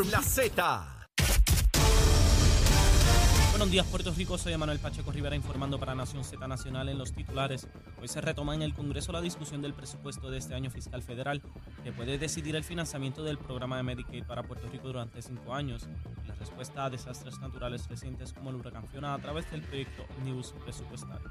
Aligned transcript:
por 0.00 0.06
la 0.10 0.22
Z. 0.22 0.86
Buenos 3.50 3.70
días, 3.70 3.86
Puerto 3.86 4.14
Rico. 4.16 4.38
Soy 4.38 4.56
Manuel 4.56 4.78
Pacheco 4.78 5.12
Rivera 5.12 5.36
informando 5.36 5.78
para 5.78 5.94
Nación 5.94 6.24
Z 6.24 6.48
Nacional 6.48 6.88
en 6.88 6.96
los 6.96 7.12
titulares. 7.12 7.68
Hoy 8.00 8.08
se 8.08 8.22
retoma 8.22 8.54
en 8.54 8.62
el 8.62 8.72
Congreso 8.72 9.12
la 9.12 9.20
discusión 9.20 9.60
del 9.60 9.74
presupuesto 9.74 10.30
de 10.30 10.38
este 10.38 10.54
año 10.54 10.70
fiscal 10.70 11.02
federal, 11.02 11.42
que 11.84 11.92
puede 11.92 12.16
decidir 12.16 12.56
el 12.56 12.64
financiamiento 12.64 13.22
del 13.22 13.36
programa 13.36 13.76
de 13.76 13.82
Medicaid 13.82 14.24
para 14.24 14.42
Puerto 14.42 14.68
Rico 14.68 14.86
durante 14.86 15.20
cinco 15.20 15.52
años. 15.52 15.86
La 16.26 16.34
respuesta 16.34 16.86
a 16.86 16.90
desastres 16.90 17.38
naturales 17.38 17.86
recientes 17.86 18.32
como 18.32 18.48
el 18.48 18.56
huracán 18.56 18.88
Fiona 18.88 19.12
a 19.12 19.18
través 19.18 19.50
del 19.50 19.60
proyecto 19.60 20.06
News 20.24 20.54
Presupuestario. 20.64 21.30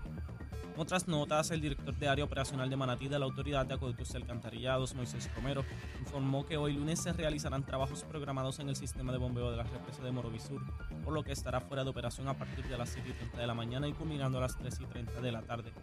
Otras 0.80 1.09
notas, 1.09 1.52
el 1.52 1.59
director 1.59 1.93
de 1.93 2.07
área 2.07 2.23
operacional 2.23 2.70
de 2.70 2.77
Manatí 2.77 3.09
de 3.09 3.20
la 3.20 3.25
Autoridad 3.25 3.66
de 3.66 3.73
Acueductos 3.73 4.14
y 4.14 4.16
Alcantarillados, 4.16 4.95
Moisés 4.95 5.30
Romero, 5.36 5.66
informó 6.00 6.45
que 6.45 6.55
hoy 6.55 6.71
lunes 6.71 7.02
se 7.02 7.12
realizarán 7.12 7.66
trabajos 7.66 8.05
programados 8.05 8.59
en 8.59 8.70
el 8.70 8.77
sistema 8.77 9.12
de 9.12 9.18
bombeo 9.18 9.52
de 9.52 9.57
la 9.57 9.63
represa 9.63 10.02
de 10.02 10.13
Morovisur, 10.13 10.62
por 11.04 11.12
lo 11.12 11.21
que 11.21 11.34
estará 11.34 11.59
fuera 11.59 11.84
de 11.84 11.90
operación 11.90 12.30
a 12.30 12.38
partir 12.38 12.66
de 12.66 12.77
las 12.77 12.91
7 12.91 13.09
y 13.09 13.12
30 13.12 13.40
de 13.40 13.48
la 13.48 13.54
mañana 13.54 13.90
y 13.90 13.91
culminando 13.91 14.38
a 14.38 14.41
las 14.41 14.57
3 14.57 14.80
y 14.80 14.85
30 14.85 15.20
de 15.20 15.31
la 15.34 15.41
tarde. 15.41 15.73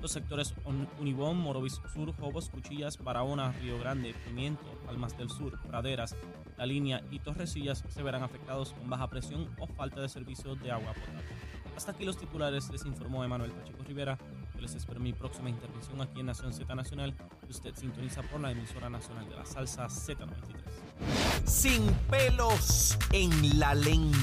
Los 0.00 0.12
sectores 0.12 0.54
Unibón, 0.98 1.36
Morovisur, 1.36 2.16
Jobos, 2.16 2.48
Cuchillas, 2.48 2.96
Barahona, 2.96 3.52
Río 3.60 3.78
Grande, 3.78 4.14
Pimiento, 4.24 4.64
Palmas 4.86 5.18
del 5.18 5.28
Sur, 5.28 5.60
Praderas, 5.68 6.16
La 6.56 6.64
Línea 6.64 7.02
y 7.10 7.18
Torrecillas 7.18 7.84
se 7.86 8.02
verán 8.02 8.22
afectados 8.22 8.72
con 8.72 8.88
baja 8.88 9.10
presión 9.10 9.50
o 9.60 9.66
falta 9.66 10.00
de 10.00 10.08
servicio 10.08 10.54
de 10.54 10.70
agua 10.70 10.94
potable. 10.94 11.24
Hasta 11.76 11.92
aquí 11.92 12.06
los 12.06 12.16
titulares, 12.16 12.70
les 12.70 12.86
informó 12.86 13.22
Emanuel 13.22 13.50
Pacheco 13.50 13.84
Rivera. 13.84 14.16
Yo 14.56 14.62
les 14.62 14.74
espero 14.74 15.00
mi 15.00 15.12
próxima 15.12 15.50
intervención 15.50 16.00
aquí 16.00 16.20
en 16.20 16.26
Nación 16.26 16.52
Z 16.52 16.74
Nacional. 16.74 17.14
Usted 17.48 17.74
sintoniza 17.74 18.22
por 18.22 18.40
la 18.40 18.50
emisora 18.50 18.88
nacional 18.88 19.28
de 19.28 19.36
la 19.36 19.44
salsa 19.44 19.86
Z93. 19.86 21.44
Sin 21.44 21.86
pelos 22.10 22.96
en 23.12 23.58
la 23.58 23.74
lengua. 23.74 24.16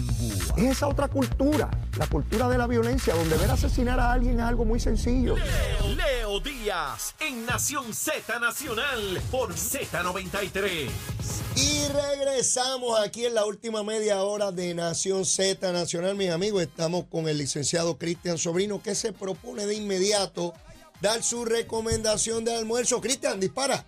Es 0.57 0.63
esa 0.63 0.87
otra 0.87 1.07
cultura, 1.07 1.69
la 1.97 2.07
cultura 2.07 2.49
de 2.49 2.57
la 2.57 2.65
violencia, 2.65 3.13
donde 3.13 3.37
ver 3.37 3.51
asesinar 3.51 3.99
a 3.99 4.11
alguien 4.11 4.39
es 4.39 4.45
algo 4.45 4.65
muy 4.65 4.79
sencillo. 4.79 5.35
Leo, 5.35 5.95
Leo 5.95 6.39
Díaz 6.39 7.13
en 7.19 7.45
Nación 7.45 7.93
Z 7.93 8.39
Nacional 8.39 9.21
por 9.29 9.53
Z93. 9.53 11.42
Y 11.55 11.87
regresamos 11.87 12.99
aquí 12.99 13.25
en 13.25 13.35
la 13.35 13.45
última 13.45 13.83
media 13.83 14.23
hora 14.23 14.51
de 14.51 14.73
Nación 14.73 15.25
Z 15.25 15.71
Nacional, 15.71 16.15
mis 16.15 16.29
amigos. 16.29 16.63
Estamos 16.63 17.05
con 17.05 17.27
el 17.27 17.37
licenciado 17.37 17.97
Cristian 17.97 18.37
Sobrino, 18.37 18.81
que 18.81 18.95
se 18.95 19.13
propone 19.13 19.65
de 19.65 19.75
inmediato 19.75 20.53
dar 21.01 21.21
su 21.23 21.45
recomendación 21.45 22.43
de 22.43 22.55
almuerzo. 22.55 23.01
Cristian, 23.01 23.39
dispara. 23.39 23.85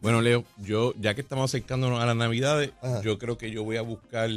Bueno, 0.00 0.20
Leo, 0.20 0.44
yo, 0.58 0.92
ya 0.98 1.14
que 1.14 1.20
estamos 1.20 1.50
acercándonos 1.50 2.00
a 2.02 2.06
las 2.06 2.16
navidades, 2.16 2.72
Ajá. 2.82 3.02
yo 3.02 3.18
creo 3.18 3.38
que 3.38 3.52
yo 3.52 3.62
voy 3.62 3.76
a 3.76 3.82
buscar 3.82 4.30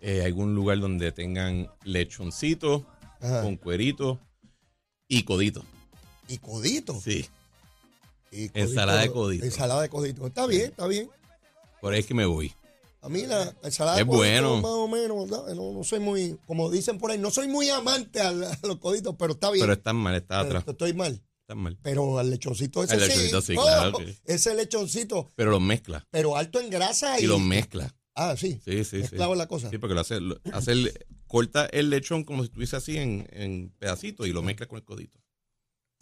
eh, 0.00 0.22
algún 0.24 0.54
lugar 0.54 0.80
donde 0.80 1.12
tengan 1.12 1.68
lechoncito 1.84 2.86
Ajá. 3.20 3.42
con 3.42 3.56
cuerito 3.56 4.18
y 5.06 5.24
codito. 5.24 5.62
Y 6.28 6.38
codito. 6.38 6.98
Sí, 6.98 7.26
Y 8.30 8.50
Ensalada 8.58 9.02
de 9.02 9.10
codito. 9.12 9.44
Ensalada 9.44 9.82
de 9.82 9.90
codito. 9.90 10.26
Está 10.26 10.46
bien, 10.46 10.70
está 10.70 10.86
bien. 10.86 11.10
Por 11.80 11.92
ahí 11.92 12.00
es 12.00 12.06
que 12.06 12.14
me 12.14 12.26
voy. 12.26 12.52
A 13.02 13.08
mí 13.08 13.24
la 13.26 13.54
ensalada 13.62 13.98
Es 13.98 14.04
bueno. 14.06 14.56
más 14.56 14.70
o 14.72 14.86
menos, 14.86 15.26
¿no? 15.28 15.54
no, 15.54 15.72
no 15.72 15.84
soy 15.84 16.00
muy, 16.00 16.36
como 16.46 16.70
dicen 16.70 16.98
por 16.98 17.10
ahí, 17.10 17.18
no 17.18 17.30
soy 17.30 17.48
muy 17.48 17.70
amante 17.70 18.20
a, 18.20 18.30
la- 18.30 18.52
a 18.52 18.66
los 18.66 18.76
coditos, 18.78 19.14
pero 19.18 19.32
está 19.32 19.50
bien. 19.50 19.62
Pero 19.62 19.72
están 19.72 19.96
mal, 19.96 20.14
está 20.14 20.40
atrás. 20.40 20.64
estoy 20.66 20.92
mal. 20.92 21.22
Están 21.40 21.58
mal. 21.58 21.78
Pero 21.82 22.18
al 22.18 22.28
lechoncito 22.30 22.84
ese 22.84 22.96
sí. 23.00 23.06
lechoncito 23.08 23.40
sí, 23.40 23.54
Oh, 23.58 23.62
claro 23.62 23.92
que- 23.98 24.14
Ese 24.26 24.54
lechoncito, 24.54 25.30
Pero 25.34 25.50
los 25.50 25.62
mezcla. 25.62 26.06
pero 26.10 26.36
alto 26.36 26.60
en 26.60 26.68
grasa 26.68 27.18
y... 27.18 27.24
Y 27.24 27.26
los 27.26 27.40
mezcla. 27.40 27.94
Ah, 28.14 28.34
sí. 28.36 28.60
Sí, 28.64 28.84
sí, 28.84 28.84
sí. 28.84 28.96
Mezclado 28.98 29.34
la 29.34 29.48
cosa. 29.48 29.70
Sí, 29.70 29.78
porque 29.78 29.94
lo 29.94 30.00
hace, 30.02 30.20
lo- 30.20 30.38
hace 30.52 30.72
el- 30.72 31.06
corta 31.26 31.64
el 31.66 31.88
lechón 31.88 32.24
como 32.24 32.42
si 32.42 32.48
estuviese 32.48 32.76
así 32.76 32.98
en, 32.98 33.26
en 33.32 33.70
pedacitos 33.78 34.26
y 34.26 34.32
lo 34.32 34.42
mezcla 34.42 34.66
con 34.66 34.76
el 34.76 34.84
codito. 34.84 35.18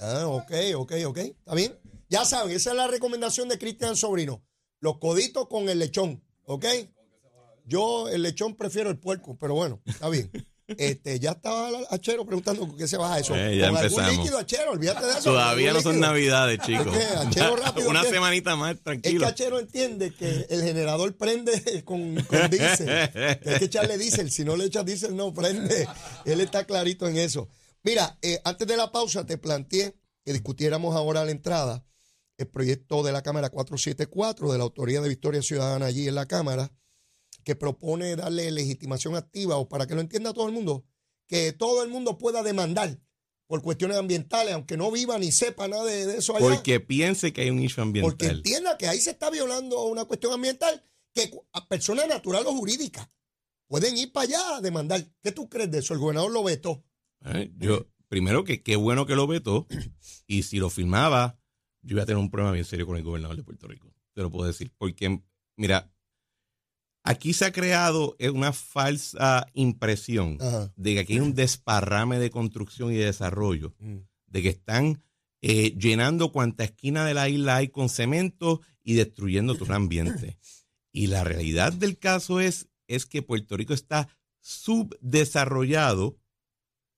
Ah, 0.00 0.26
ok, 0.26 0.50
ok, 0.76 0.92
ok. 1.06 1.18
¿Está 1.18 1.54
bien? 1.54 1.78
Ya 2.08 2.24
saben, 2.24 2.56
esa 2.56 2.70
es 2.70 2.76
la 2.76 2.88
recomendación 2.88 3.48
de 3.48 3.58
Cristian 3.58 3.94
Sobrino. 3.96 4.42
Los 4.80 4.98
coditos 4.98 5.48
con 5.48 5.68
el 5.68 5.78
lechón, 5.78 6.22
¿ok? 6.44 6.64
Yo 7.64 8.08
el 8.08 8.22
lechón 8.22 8.54
prefiero 8.56 8.90
el 8.90 8.98
puerco, 8.98 9.36
pero 9.38 9.54
bueno, 9.54 9.80
está 9.86 10.08
bien. 10.08 10.30
Este, 10.76 11.18
ya 11.18 11.30
estaba 11.30 11.70
Achero 11.88 12.26
preguntando 12.26 12.68
con 12.68 12.76
qué 12.76 12.86
se 12.86 12.98
baja 12.98 13.18
eso. 13.18 13.34
Eh, 13.34 13.56
ya 13.56 13.68
con 13.68 13.78
algún 13.78 14.00
empezamos. 14.00 14.16
líquido, 14.18 14.38
Achero, 14.38 14.72
olvídate 14.72 15.02
de 15.06 15.12
eso. 15.12 15.22
Todavía 15.30 15.72
no 15.72 15.78
algún 15.78 15.82
son 15.82 15.92
líquido. 15.94 16.08
navidades, 16.10 16.58
chicos. 16.60 16.94
Es 16.94 17.10
Achero 17.16 17.56
rápido, 17.64 17.88
Una 17.88 18.02
¿qué? 18.02 18.10
semanita 18.10 18.54
más, 18.54 18.74
Es 18.76 18.82
tranquilo. 18.82 19.20
que 19.20 19.26
Achero 19.26 19.58
entiende 19.60 20.12
que 20.12 20.46
el 20.50 20.62
generador 20.62 21.16
prende 21.16 21.82
con, 21.86 22.16
con 22.16 22.50
diésel. 22.50 22.86
Hay 22.90 23.58
que 23.58 23.64
echarle 23.64 23.96
diésel. 23.96 24.30
Si 24.30 24.44
no 24.44 24.56
le 24.58 24.66
echas 24.66 24.84
diésel, 24.84 25.16
no 25.16 25.32
prende. 25.32 25.88
Él 26.26 26.42
está 26.42 26.64
clarito 26.66 27.08
en 27.08 27.16
eso. 27.16 27.48
Mira, 27.82 28.18
eh, 28.20 28.38
antes 28.44 28.68
de 28.68 28.76
la 28.76 28.92
pausa 28.92 29.24
te 29.24 29.38
planteé 29.38 29.96
que 30.22 30.34
discutiéramos 30.34 30.94
ahora 30.94 31.22
a 31.22 31.24
la 31.24 31.30
entrada 31.30 31.82
el 32.38 32.48
proyecto 32.48 33.02
de 33.02 33.12
la 33.12 33.22
Cámara 33.22 33.50
474 33.50 34.52
de 34.52 34.58
la 34.58 34.64
Autoridad 34.64 35.02
de 35.02 35.08
Victoria 35.08 35.42
Ciudadana 35.42 35.86
allí 35.86 36.08
en 36.08 36.14
la 36.14 36.26
Cámara, 36.26 36.72
que 37.44 37.56
propone 37.56 38.16
darle 38.16 38.50
legitimación 38.50 39.16
activa, 39.16 39.56
o 39.56 39.68
para 39.68 39.86
que 39.86 39.94
lo 39.94 40.00
entienda 40.00 40.32
todo 40.32 40.46
el 40.46 40.54
mundo, 40.54 40.86
que 41.26 41.52
todo 41.52 41.82
el 41.82 41.90
mundo 41.90 42.16
pueda 42.16 42.42
demandar 42.42 42.98
por 43.48 43.62
cuestiones 43.62 43.96
ambientales, 43.96 44.54
aunque 44.54 44.76
no 44.76 44.90
viva 44.90 45.18
ni 45.18 45.32
sepa 45.32 45.68
nada 45.68 45.84
de, 45.84 46.06
de 46.06 46.18
eso 46.18 46.36
allá. 46.36 46.46
Porque 46.48 46.80
piense 46.80 47.32
que 47.32 47.40
hay 47.42 47.50
un 47.50 47.60
issue 47.60 47.82
ambiental. 47.82 48.10
Porque 48.16 48.26
entienda 48.26 48.76
que 48.78 48.86
ahí 48.86 49.00
se 49.00 49.10
está 49.10 49.30
violando 49.30 49.84
una 49.84 50.04
cuestión 50.04 50.32
ambiental 50.32 50.84
que 51.14 51.30
a 51.52 51.66
personas 51.66 52.06
naturales 52.06 52.46
o 52.46 52.54
jurídicas 52.54 53.08
pueden 53.66 53.96
ir 53.96 54.12
para 54.12 54.24
allá 54.24 54.56
a 54.56 54.60
demandar. 54.60 55.04
¿Qué 55.22 55.32
tú 55.32 55.48
crees 55.48 55.70
de 55.70 55.78
eso? 55.78 55.94
El 55.94 56.00
gobernador 56.00 56.30
lo 56.30 56.44
vetó. 56.44 56.84
Eh, 57.24 57.50
Yo, 57.56 57.86
primero 58.08 58.44
que 58.44 58.62
qué 58.62 58.76
bueno 58.76 59.06
que 59.06 59.16
lo 59.16 59.26
vetó, 59.26 59.66
y 60.26 60.42
si 60.42 60.58
lo 60.58 60.68
firmaba, 60.68 61.37
yo 61.82 61.94
iba 61.96 62.02
a 62.02 62.06
tener 62.06 62.18
un 62.18 62.30
problema 62.30 62.52
bien 62.52 62.64
serio 62.64 62.86
con 62.86 62.96
el 62.96 63.02
gobernador 63.02 63.36
de 63.36 63.42
Puerto 63.44 63.66
Rico. 63.68 63.92
Te 64.14 64.22
lo 64.22 64.30
puedo 64.30 64.46
decir. 64.46 64.72
Porque, 64.76 65.20
mira, 65.56 65.90
aquí 67.04 67.32
se 67.32 67.44
ha 67.46 67.52
creado 67.52 68.16
eh, 68.18 68.30
una 68.30 68.52
falsa 68.52 69.46
impresión 69.54 70.38
Ajá. 70.40 70.72
de 70.76 70.94
que 70.94 71.00
aquí 71.00 71.12
hay 71.14 71.20
un 71.20 71.34
desparrame 71.34 72.18
de 72.18 72.30
construcción 72.30 72.92
y 72.92 72.96
de 72.96 73.06
desarrollo, 73.06 73.74
Mm. 73.78 73.98
de 74.26 74.42
que 74.42 74.48
están 74.48 75.02
eh, 75.40 75.70
llenando 75.78 76.32
cuanta 76.32 76.64
esquina 76.64 77.04
de 77.04 77.14
la 77.14 77.28
isla 77.28 77.56
hay 77.56 77.68
con 77.68 77.88
cemento 77.88 78.60
y 78.82 78.94
destruyendo 78.94 79.54
todo 79.54 79.66
el 79.66 79.72
ambiente. 79.74 80.36
Y 80.90 81.06
la 81.06 81.22
realidad 81.22 81.72
del 81.72 81.96
caso 81.98 82.40
es, 82.40 82.68
es 82.88 83.06
que 83.06 83.22
Puerto 83.22 83.56
Rico 83.56 83.72
está 83.72 84.08
subdesarrollado 84.40 86.18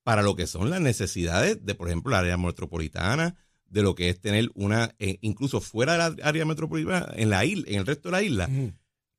para 0.03 0.23
lo 0.23 0.35
que 0.35 0.47
son 0.47 0.69
las 0.71 0.81
necesidades 0.81 1.63
de, 1.63 1.75
por 1.75 1.87
ejemplo, 1.87 2.11
la 2.11 2.19
área 2.19 2.37
metropolitana, 2.37 3.35
de 3.71 3.81
lo 3.81 3.95
que 3.95 4.09
es 4.09 4.19
tener 4.19 4.51
una, 4.53 4.93
eh, 4.99 5.17
incluso 5.21 5.61
fuera 5.61 5.93
de 5.93 5.97
la 5.97 6.27
área 6.27 6.45
metropolitana, 6.45 7.11
en 7.15 7.29
la 7.29 7.45
isla, 7.45 7.63
en 7.67 7.79
el 7.79 7.85
resto 7.85 8.09
de 8.09 8.11
la 8.11 8.21
isla, 8.21 8.49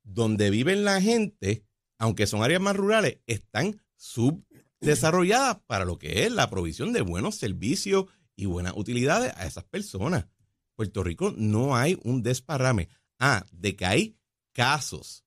donde 0.03 0.51
viven 0.51 0.85
la 0.85 1.01
gente, 1.01 1.65
aunque 1.97 2.27
son 2.27 2.43
áreas 2.43 2.61
más 2.61 2.75
rurales, 2.75 3.17
están 3.25 3.81
subdesarrolladas 3.95 5.57
para 5.65 5.85
lo 5.85 5.97
que 5.97 6.25
es 6.25 6.31
la 6.31 6.49
provisión 6.51 6.93
de 6.93 7.01
buenos 7.01 7.35
servicios 7.35 8.05
y 8.35 8.45
buenas 8.45 8.73
utilidades 8.75 9.33
a 9.37 9.47
esas 9.47 9.63
personas. 9.63 10.27
Puerto 10.75 11.03
Rico 11.03 11.33
no 11.35 11.75
hay 11.75 11.99
un 12.03 12.21
desparrame. 12.21 12.89
Ah, 13.19 13.45
de 13.51 13.75
que 13.75 13.85
hay 13.85 14.17
casos 14.51 15.23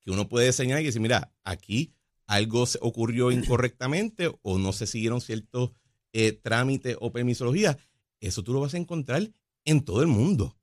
que 0.00 0.10
uno 0.10 0.28
puede 0.28 0.52
señalar 0.52 0.82
y 0.82 0.86
decir, 0.86 1.00
mira, 1.00 1.32
aquí 1.42 1.94
algo 2.26 2.66
se 2.66 2.78
ocurrió 2.82 3.30
incorrectamente 3.30 4.30
o 4.42 4.58
no 4.58 4.72
se 4.74 4.86
siguieron 4.86 5.22
ciertos 5.22 5.70
eh, 6.12 6.32
trámites 6.32 6.96
o 7.00 7.12
permisologías. 7.12 7.76
Eso 8.20 8.42
tú 8.42 8.52
lo 8.52 8.60
vas 8.60 8.74
a 8.74 8.78
encontrar 8.78 9.32
en 9.64 9.84
todo 9.84 10.02
el 10.02 10.08
mundo. 10.08 10.56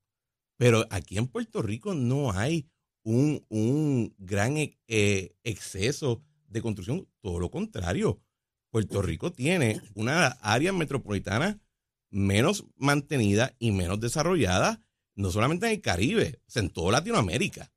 Pero 0.57 0.85
aquí 0.89 1.17
en 1.17 1.27
Puerto 1.27 1.61
Rico 1.61 1.93
no 1.93 2.31
hay 2.31 2.69
un, 3.03 3.45
un 3.49 4.15
gran 4.17 4.57
eh, 4.57 4.77
eh, 4.87 5.35
exceso 5.43 6.23
de 6.47 6.61
construcción. 6.61 7.07
Todo 7.21 7.39
lo 7.39 7.51
contrario. 7.51 8.21
Puerto 8.69 9.01
Rico 9.01 9.31
tiene 9.31 9.81
una 9.93 10.27
área 10.27 10.73
metropolitana 10.73 11.61
menos 12.09 12.65
mantenida 12.75 13.55
y 13.59 13.71
menos 13.71 13.99
desarrollada, 13.99 14.81
no 15.15 15.31
solamente 15.31 15.65
en 15.67 15.73
el 15.73 15.81
Caribe, 15.81 16.41
o 16.47 16.51
sea, 16.51 16.61
en 16.61 16.69
toda 16.69 16.93
Latinoamérica. 16.93 17.71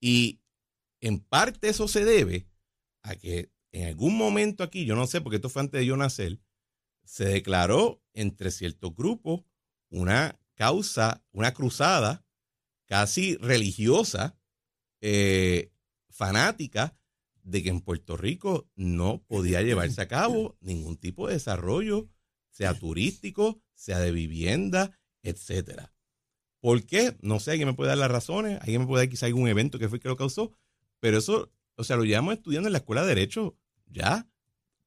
Y 0.00 0.40
en 1.00 1.20
parte 1.20 1.68
eso 1.68 1.88
se 1.88 2.04
debe 2.04 2.46
a 3.02 3.16
que 3.16 3.50
en 3.72 3.88
algún 3.88 4.16
momento 4.16 4.62
aquí, 4.62 4.84
yo 4.84 4.94
no 4.94 5.06
sé, 5.06 5.20
porque 5.20 5.36
esto 5.36 5.48
fue 5.48 5.62
antes 5.62 5.80
de 5.80 5.86
yo 5.86 5.96
nacer, 5.96 6.38
se 7.04 7.26
declaró 7.26 8.02
entre 8.12 8.50
ciertos 8.50 8.94
grupos 8.94 9.42
una 9.90 10.38
causa, 10.54 11.24
una 11.32 11.52
cruzada 11.54 12.24
casi 12.86 13.36
religiosa, 13.36 14.36
eh, 15.00 15.72
fanática, 16.10 16.96
de 17.42 17.62
que 17.62 17.68
en 17.68 17.80
Puerto 17.80 18.16
Rico 18.16 18.70
no 18.74 19.22
podía 19.26 19.62
llevarse 19.62 20.00
a 20.00 20.08
cabo 20.08 20.56
ningún 20.60 20.96
tipo 20.96 21.26
de 21.26 21.34
desarrollo, 21.34 22.08
sea 22.50 22.78
turístico, 22.78 23.60
sea 23.74 23.98
de 23.98 24.12
vivienda, 24.12 24.98
etcétera. 25.22 25.92
¿Por 26.60 26.86
qué? 26.86 27.16
No 27.20 27.40
sé, 27.40 27.50
alguien 27.50 27.68
me 27.68 27.74
puede 27.74 27.90
dar 27.90 27.98
las 27.98 28.10
razones, 28.10 28.58
alguien 28.60 28.82
me 28.82 28.86
puede 28.86 29.04
dar 29.04 29.10
quizá 29.10 29.26
algún 29.26 29.48
evento 29.48 29.78
que 29.78 29.88
fue 29.88 30.00
que 30.00 30.08
lo 30.08 30.16
causó, 30.16 30.52
pero 31.00 31.18
eso, 31.18 31.52
o 31.76 31.84
sea, 31.84 31.96
lo 31.96 32.04
llevamos 32.04 32.34
estudiando 32.34 32.68
en 32.68 32.72
la 32.72 32.78
escuela 32.78 33.02
de 33.02 33.08
Derecho 33.08 33.58
ya. 33.86 34.26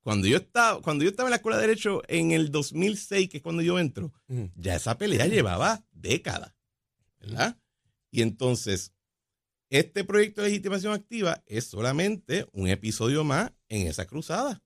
Cuando 0.07 0.25
yo 0.25 0.38
estaba, 0.38 0.81
cuando 0.81 1.04
yo 1.04 1.09
estaba 1.09 1.27
en 1.27 1.31
la 1.31 1.36
escuela 1.36 1.57
de 1.57 1.68
Derecho 1.68 2.01
en 2.07 2.31
el 2.31 2.50
2006, 2.50 3.27
que 3.27 3.38
es 3.38 3.44
cuando 3.44 3.62
yo 3.62 3.77
entro, 3.77 4.13
ya 4.56 4.77
esa 4.77 4.98
pelea 4.98 5.27
llevaba 5.27 5.83
décadas, 5.92 6.56
¿verdad? 7.19 7.59
Y 8.09 8.21
entonces, 8.21 8.94
este 9.69 10.06
proyecto 10.06 10.42
de 10.42 10.48
legitimación 10.48 10.94
activa 10.94 11.44
es 11.45 11.65
solamente 11.65 12.48
un 12.54 12.69
episodio 12.69 13.25
más 13.25 13.51
en 13.68 13.86
esa 13.86 14.07
cruzada. 14.07 14.63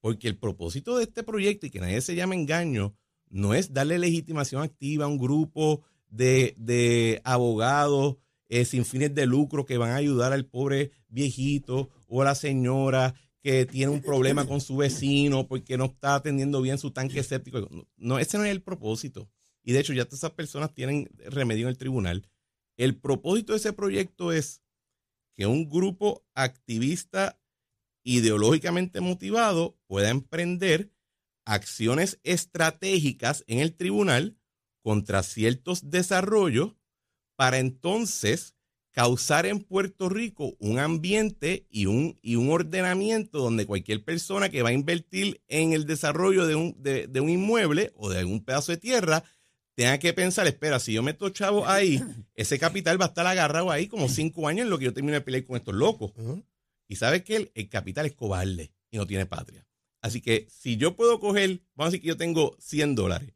Porque 0.00 0.28
el 0.28 0.38
propósito 0.38 0.98
de 0.98 1.02
este 1.02 1.24
proyecto, 1.24 1.66
y 1.66 1.70
que 1.70 1.80
nadie 1.80 2.00
se 2.00 2.14
llame 2.14 2.36
engaño, 2.36 2.94
no 3.30 3.54
es 3.54 3.72
darle 3.72 3.98
legitimación 3.98 4.62
activa 4.62 5.06
a 5.06 5.08
un 5.08 5.18
grupo 5.18 5.82
de, 6.10 6.54
de 6.58 7.20
abogados 7.24 8.18
eh, 8.48 8.64
sin 8.64 8.84
fines 8.84 9.12
de 9.16 9.26
lucro 9.26 9.64
que 9.64 9.78
van 9.78 9.90
a 9.90 9.96
ayudar 9.96 10.32
al 10.32 10.46
pobre 10.46 10.92
viejito 11.08 11.90
o 12.06 12.22
a 12.22 12.26
la 12.26 12.34
señora 12.36 13.14
que 13.44 13.66
tiene 13.66 13.92
un 13.92 14.00
problema 14.00 14.46
con 14.46 14.62
su 14.62 14.78
vecino 14.78 15.46
porque 15.46 15.76
no 15.76 15.84
está 15.84 16.14
atendiendo 16.14 16.62
bien 16.62 16.78
su 16.78 16.92
tanque 16.92 17.22
séptico. 17.22 17.60
No, 17.70 17.86
no, 17.98 18.18
ese 18.18 18.38
no 18.38 18.44
es 18.44 18.50
el 18.50 18.62
propósito. 18.62 19.30
Y 19.62 19.72
de 19.72 19.80
hecho 19.80 19.92
ya 19.92 20.06
todas 20.06 20.20
esas 20.20 20.30
personas 20.30 20.72
tienen 20.72 21.10
remedio 21.26 21.66
en 21.66 21.68
el 21.68 21.76
tribunal. 21.76 22.26
El 22.78 22.98
propósito 22.98 23.52
de 23.52 23.58
ese 23.58 23.74
proyecto 23.74 24.32
es 24.32 24.62
que 25.36 25.44
un 25.44 25.68
grupo 25.68 26.24
activista 26.34 27.38
ideológicamente 28.02 29.02
motivado 29.02 29.78
pueda 29.88 30.08
emprender 30.08 30.90
acciones 31.44 32.20
estratégicas 32.22 33.44
en 33.46 33.58
el 33.58 33.76
tribunal 33.76 34.38
contra 34.82 35.22
ciertos 35.22 35.90
desarrollos 35.90 36.76
para 37.36 37.58
entonces 37.58 38.53
causar 38.94 39.44
en 39.44 39.58
Puerto 39.58 40.08
Rico 40.08 40.54
un 40.60 40.78
ambiente 40.78 41.66
y 41.68 41.86
un, 41.86 42.16
y 42.22 42.36
un 42.36 42.48
ordenamiento 42.50 43.40
donde 43.40 43.66
cualquier 43.66 44.04
persona 44.04 44.48
que 44.50 44.62
va 44.62 44.68
a 44.68 44.72
invertir 44.72 45.42
en 45.48 45.72
el 45.72 45.84
desarrollo 45.84 46.46
de 46.46 46.54
un, 46.54 46.76
de, 46.78 47.08
de 47.08 47.20
un 47.20 47.28
inmueble 47.28 47.92
o 47.96 48.08
de 48.08 48.20
algún 48.20 48.44
pedazo 48.44 48.70
de 48.70 48.78
tierra 48.78 49.24
tenga 49.74 49.98
que 49.98 50.12
pensar, 50.12 50.46
espera, 50.46 50.78
si 50.78 50.92
yo 50.92 51.02
meto 51.02 51.28
chavo 51.30 51.66
ahí, 51.66 52.00
ese 52.36 52.56
capital 52.60 53.00
va 53.00 53.06
a 53.06 53.08
estar 53.08 53.26
agarrado 53.26 53.72
ahí 53.72 53.88
como 53.88 54.08
cinco 54.08 54.46
años 54.46 54.64
en 54.64 54.70
lo 54.70 54.78
que 54.78 54.84
yo 54.84 54.94
termine 54.94 55.14
de 55.14 55.22
pelear 55.22 55.44
con 55.44 55.56
estos 55.56 55.74
locos. 55.74 56.12
Y 56.86 56.94
sabes 56.94 57.24
que 57.24 57.34
el, 57.34 57.52
el 57.56 57.68
capital 57.68 58.06
es 58.06 58.12
cobarde 58.12 58.72
y 58.92 58.96
no 58.96 59.08
tiene 59.08 59.26
patria. 59.26 59.66
Así 60.02 60.20
que 60.20 60.46
si 60.48 60.76
yo 60.76 60.94
puedo 60.94 61.18
coger, 61.18 61.62
vamos 61.74 61.88
a 61.88 61.90
decir 61.90 62.02
que 62.02 62.08
yo 62.08 62.16
tengo 62.16 62.56
100 62.60 62.94
dólares. 62.94 63.33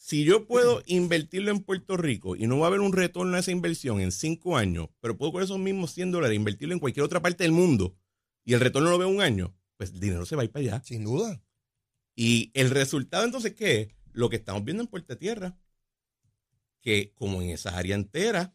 Si 0.00 0.24
yo 0.24 0.46
puedo 0.46 0.82
invertirlo 0.86 1.50
en 1.50 1.60
Puerto 1.60 1.96
Rico 1.96 2.36
y 2.36 2.46
no 2.46 2.58
va 2.58 2.66
a 2.66 2.68
haber 2.68 2.80
un 2.80 2.92
retorno 2.92 3.36
a 3.36 3.40
esa 3.40 3.50
inversión 3.50 4.00
en 4.00 4.12
cinco 4.12 4.56
años, 4.56 4.88
pero 5.00 5.18
puedo 5.18 5.32
con 5.32 5.42
esos 5.42 5.58
mismos 5.58 5.92
100 5.92 6.12
dólares 6.12 6.36
invertirlo 6.36 6.72
en 6.72 6.80
cualquier 6.80 7.04
otra 7.04 7.20
parte 7.20 7.42
del 7.42 7.52
mundo 7.52 7.96
y 8.44 8.54
el 8.54 8.60
retorno 8.60 8.88
lo 8.90 8.96
veo 8.96 9.08
un 9.08 9.20
año, 9.20 9.54
pues 9.76 9.90
el 9.90 10.00
dinero 10.00 10.24
se 10.24 10.36
va 10.36 10.42
a 10.42 10.44
ir 10.46 10.52
para 10.52 10.62
allá. 10.62 10.82
Sin 10.82 11.04
duda. 11.04 11.42
Y 12.14 12.50
el 12.54 12.70
resultado 12.70 13.24
entonces, 13.24 13.54
¿qué 13.54 13.80
es? 13.80 13.88
Lo 14.12 14.30
que 14.30 14.36
estamos 14.36 14.64
viendo 14.64 14.82
en 14.82 14.88
Puerto 14.88 15.18
Tierra, 15.18 15.58
que 16.80 17.12
como 17.14 17.42
en 17.42 17.50
esa 17.50 17.76
área 17.76 17.94
entera 17.94 18.54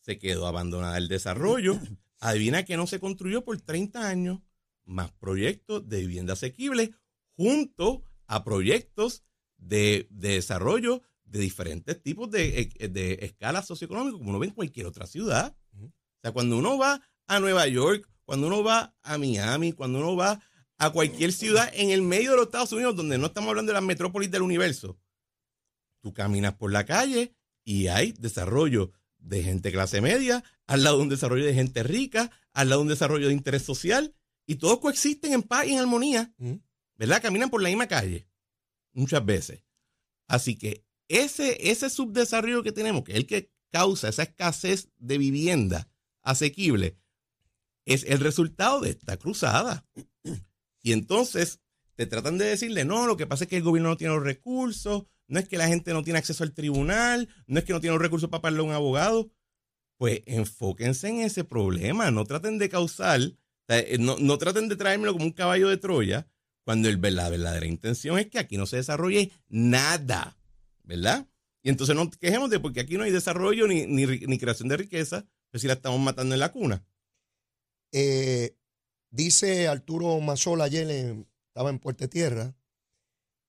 se 0.00 0.18
quedó 0.18 0.46
abandonada 0.46 0.96
el 0.96 1.08
desarrollo, 1.08 1.78
adivina 2.20 2.64
que 2.64 2.76
no 2.76 2.86
se 2.86 3.00
construyó 3.00 3.44
por 3.44 3.60
30 3.60 4.08
años, 4.08 4.40
más 4.84 5.10
proyectos 5.12 5.88
de 5.88 6.00
vivienda 6.00 6.34
asequible 6.34 6.94
junto 7.36 8.04
a 8.26 8.44
proyectos 8.44 9.24
de, 9.64 10.06
de 10.10 10.30
desarrollo 10.30 11.02
de 11.24 11.40
diferentes 11.40 12.00
tipos 12.00 12.30
de, 12.30 12.70
eh, 12.78 12.88
de 12.88 13.18
escalas 13.22 13.66
socioeconómicas, 13.66 14.18
como 14.18 14.30
uno 14.30 14.38
ve 14.38 14.46
en 14.46 14.52
cualquier 14.52 14.86
otra 14.86 15.06
ciudad. 15.06 15.56
O 15.76 15.90
sea, 16.22 16.32
cuando 16.32 16.56
uno 16.56 16.78
va 16.78 17.02
a 17.26 17.40
Nueva 17.40 17.66
York, 17.66 18.08
cuando 18.24 18.46
uno 18.46 18.62
va 18.62 18.94
a 19.02 19.18
Miami, 19.18 19.72
cuando 19.72 19.98
uno 19.98 20.16
va 20.16 20.40
a 20.78 20.90
cualquier 20.90 21.32
ciudad 21.32 21.70
en 21.74 21.90
el 21.90 22.02
medio 22.02 22.32
de 22.32 22.36
los 22.36 22.46
Estados 22.46 22.72
Unidos, 22.72 22.96
donde 22.96 23.18
no 23.18 23.26
estamos 23.26 23.50
hablando 23.50 23.70
de 23.70 23.74
las 23.74 23.82
metrópolis 23.82 24.30
del 24.30 24.42
universo, 24.42 24.98
tú 26.00 26.12
caminas 26.12 26.54
por 26.54 26.72
la 26.72 26.84
calle 26.84 27.34
y 27.64 27.88
hay 27.88 28.12
desarrollo 28.12 28.92
de 29.18 29.42
gente 29.42 29.72
clase 29.72 30.00
media, 30.00 30.44
al 30.66 30.84
lado 30.84 30.98
de 30.98 31.02
un 31.04 31.08
desarrollo 31.08 31.44
de 31.44 31.54
gente 31.54 31.82
rica, 31.82 32.30
al 32.52 32.68
lado 32.68 32.80
de 32.80 32.84
un 32.84 32.88
desarrollo 32.90 33.26
de 33.26 33.32
interés 33.32 33.62
social, 33.62 34.14
y 34.46 34.56
todos 34.56 34.78
coexisten 34.78 35.32
en 35.32 35.42
paz 35.42 35.66
y 35.66 35.72
en 35.72 35.80
armonía. 35.80 36.32
¿verdad? 36.96 37.22
Caminan 37.22 37.50
por 37.50 37.62
la 37.62 37.70
misma 37.70 37.86
calle, 37.86 38.26
muchas 38.94 39.24
veces. 39.24 39.62
Así 40.26 40.56
que 40.56 40.86
ese, 41.08 41.70
ese 41.70 41.90
subdesarrollo 41.90 42.62
que 42.62 42.72
tenemos, 42.72 43.04
que 43.04 43.12
es 43.12 43.18
el 43.18 43.26
que 43.26 43.52
causa 43.70 44.08
esa 44.08 44.22
escasez 44.22 44.90
de 44.96 45.18
vivienda 45.18 45.88
asequible, 46.22 46.98
es 47.84 48.04
el 48.04 48.20
resultado 48.20 48.80
de 48.80 48.90
esta 48.90 49.16
cruzada. 49.16 49.86
Y 50.82 50.92
entonces 50.92 51.60
te 51.94 52.06
tratan 52.06 52.38
de 52.38 52.46
decirle, 52.46 52.84
no, 52.84 53.06
lo 53.06 53.16
que 53.16 53.26
pasa 53.26 53.44
es 53.44 53.50
que 53.50 53.56
el 53.56 53.62
gobierno 53.62 53.90
no 53.90 53.96
tiene 53.96 54.14
los 54.14 54.22
recursos, 54.22 55.04
no 55.26 55.38
es 55.38 55.48
que 55.48 55.58
la 55.58 55.68
gente 55.68 55.92
no 55.92 56.02
tiene 56.02 56.18
acceso 56.18 56.44
al 56.44 56.52
tribunal, 56.52 57.28
no 57.46 57.58
es 57.58 57.64
que 57.64 57.72
no 57.72 57.80
tiene 57.80 57.94
los 57.94 58.02
recursos 58.02 58.30
para 58.30 58.42
pagarle 58.42 58.60
a 58.60 58.64
un 58.64 58.72
abogado. 58.72 59.30
Pues 59.96 60.22
enfóquense 60.26 61.08
en 61.08 61.20
ese 61.20 61.44
problema, 61.44 62.10
no 62.10 62.24
traten 62.24 62.58
de 62.58 62.68
causar, 62.68 63.20
eh, 63.68 63.96
no, 64.00 64.16
no 64.18 64.38
traten 64.38 64.68
de 64.68 64.76
traérmelo 64.76 65.12
como 65.12 65.24
un 65.24 65.32
caballo 65.32 65.68
de 65.68 65.76
Troya, 65.76 66.28
cuando 66.64 66.88
el, 66.88 67.00
la 67.00 67.28
verdadera 67.28 67.66
intención 67.66 68.18
es 68.18 68.28
que 68.28 68.38
aquí 68.38 68.56
no 68.56 68.66
se 68.66 68.76
desarrolle 68.76 69.30
nada, 69.48 70.38
¿verdad? 70.82 71.28
Y 71.62 71.70
entonces 71.70 71.94
no 71.94 72.10
quejemos 72.10 72.50
de 72.50 72.60
porque 72.60 72.80
aquí 72.80 72.96
no 72.96 73.04
hay 73.04 73.10
desarrollo 73.10 73.66
ni, 73.66 73.86
ni, 73.86 74.38
creación 74.38 74.68
de 74.68 74.76
riqueza, 74.76 75.26
pues 75.50 75.62
si 75.62 75.66
la 75.68 75.74
estamos 75.74 76.00
matando 76.00 76.34
en 76.34 76.40
la 76.40 76.52
cuna. 76.52 76.86
Eh, 77.92 78.56
dice 79.10 79.68
Arturo 79.68 80.20
Mazola 80.20 80.64
ayer, 80.64 81.26
estaba 81.48 81.70
en 81.70 81.78
Puerta 81.78 82.04
de 82.04 82.08
Tierra, 82.08 82.56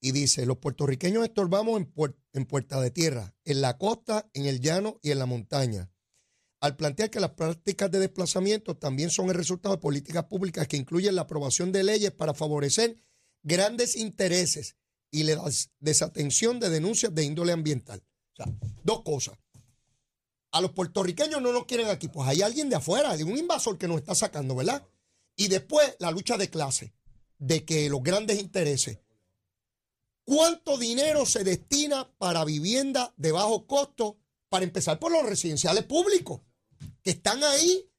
y 0.02 0.12
dice, 0.12 0.46
los 0.46 0.58
puertorriqueños 0.58 1.24
estorbamos 1.24 1.78
en, 1.80 1.92
puer- 1.92 2.16
en 2.34 2.46
Puerta 2.46 2.80
de 2.80 2.92
Tierra, 2.92 3.34
en 3.44 3.62
la 3.62 3.78
costa, 3.78 4.30
en 4.34 4.46
el 4.46 4.60
llano 4.60 5.00
y 5.02 5.10
en 5.12 5.18
la 5.20 5.26
montaña. 5.26 5.90
Al 6.62 6.76
plantear 6.76 7.10
que 7.10 7.20
las 7.20 7.32
prácticas 7.32 7.90
de 7.90 8.00
desplazamiento 8.00 8.78
también 8.78 9.10
son 9.10 9.30
el 9.30 9.36
resultado 9.36 9.76
de 9.76 9.82
políticas 9.82 10.26
públicas 10.26 10.68
que 10.68 10.78
incluyen 10.78 11.16
la 11.16 11.24
aprobación 11.24 11.72
de 11.72 11.84
leyes 11.84 12.12
para 12.12 12.34
favorecer 12.34 13.00
grandes 13.46 13.96
intereses 13.96 14.76
y 15.12 15.24
la 15.24 15.36
des- 15.46 15.70
desatención 15.80 16.60
de 16.60 16.70
denuncias 16.70 17.16
de 17.16 17.24
índole 17.24 17.54
ambiental. 17.54 18.04
O 18.34 18.36
sea, 18.36 18.46
dos 18.84 19.04
cosas. 19.04 19.38
A 20.52 20.60
los 20.62 20.72
puertorriqueños 20.72 21.42
no 21.42 21.54
nos 21.54 21.66
quieren 21.66 21.88
aquí, 21.88 22.08
pues 22.10 22.28
hay 22.28 22.42
alguien 22.42 22.70
de 22.70 22.76
afuera, 22.76 23.12
hay 23.12 23.24
un 23.24 23.38
invasor 23.38 23.78
que 23.78 23.88
nos 23.88 23.98
está 23.98 24.16
sacando, 24.16 24.56
¿verdad? 24.56 24.86
Y 25.36 25.48
después 25.48 25.96
la 26.00 26.12
lucha 26.12 26.38
de 26.38 26.50
clase, 26.50 26.94
de 27.38 27.64
que 27.64 27.90
los 27.90 28.02
grandes 28.04 28.40
intereses. 28.40 29.00
¿Cuánto 30.24 30.78
dinero 30.78 31.26
se 31.26 31.44
destina 31.44 32.12
para 32.18 32.44
vivienda 32.46 33.14
de 33.16 33.32
bajo 33.32 33.68
costo? 33.68 34.18
Para 34.50 34.64
empezar 34.64 34.98
por 34.98 35.12
los 35.12 35.26
residenciales 35.26 35.84
públicos, 35.84 36.42
que 37.04 37.12
están 37.12 37.44
ahí. 37.44 37.90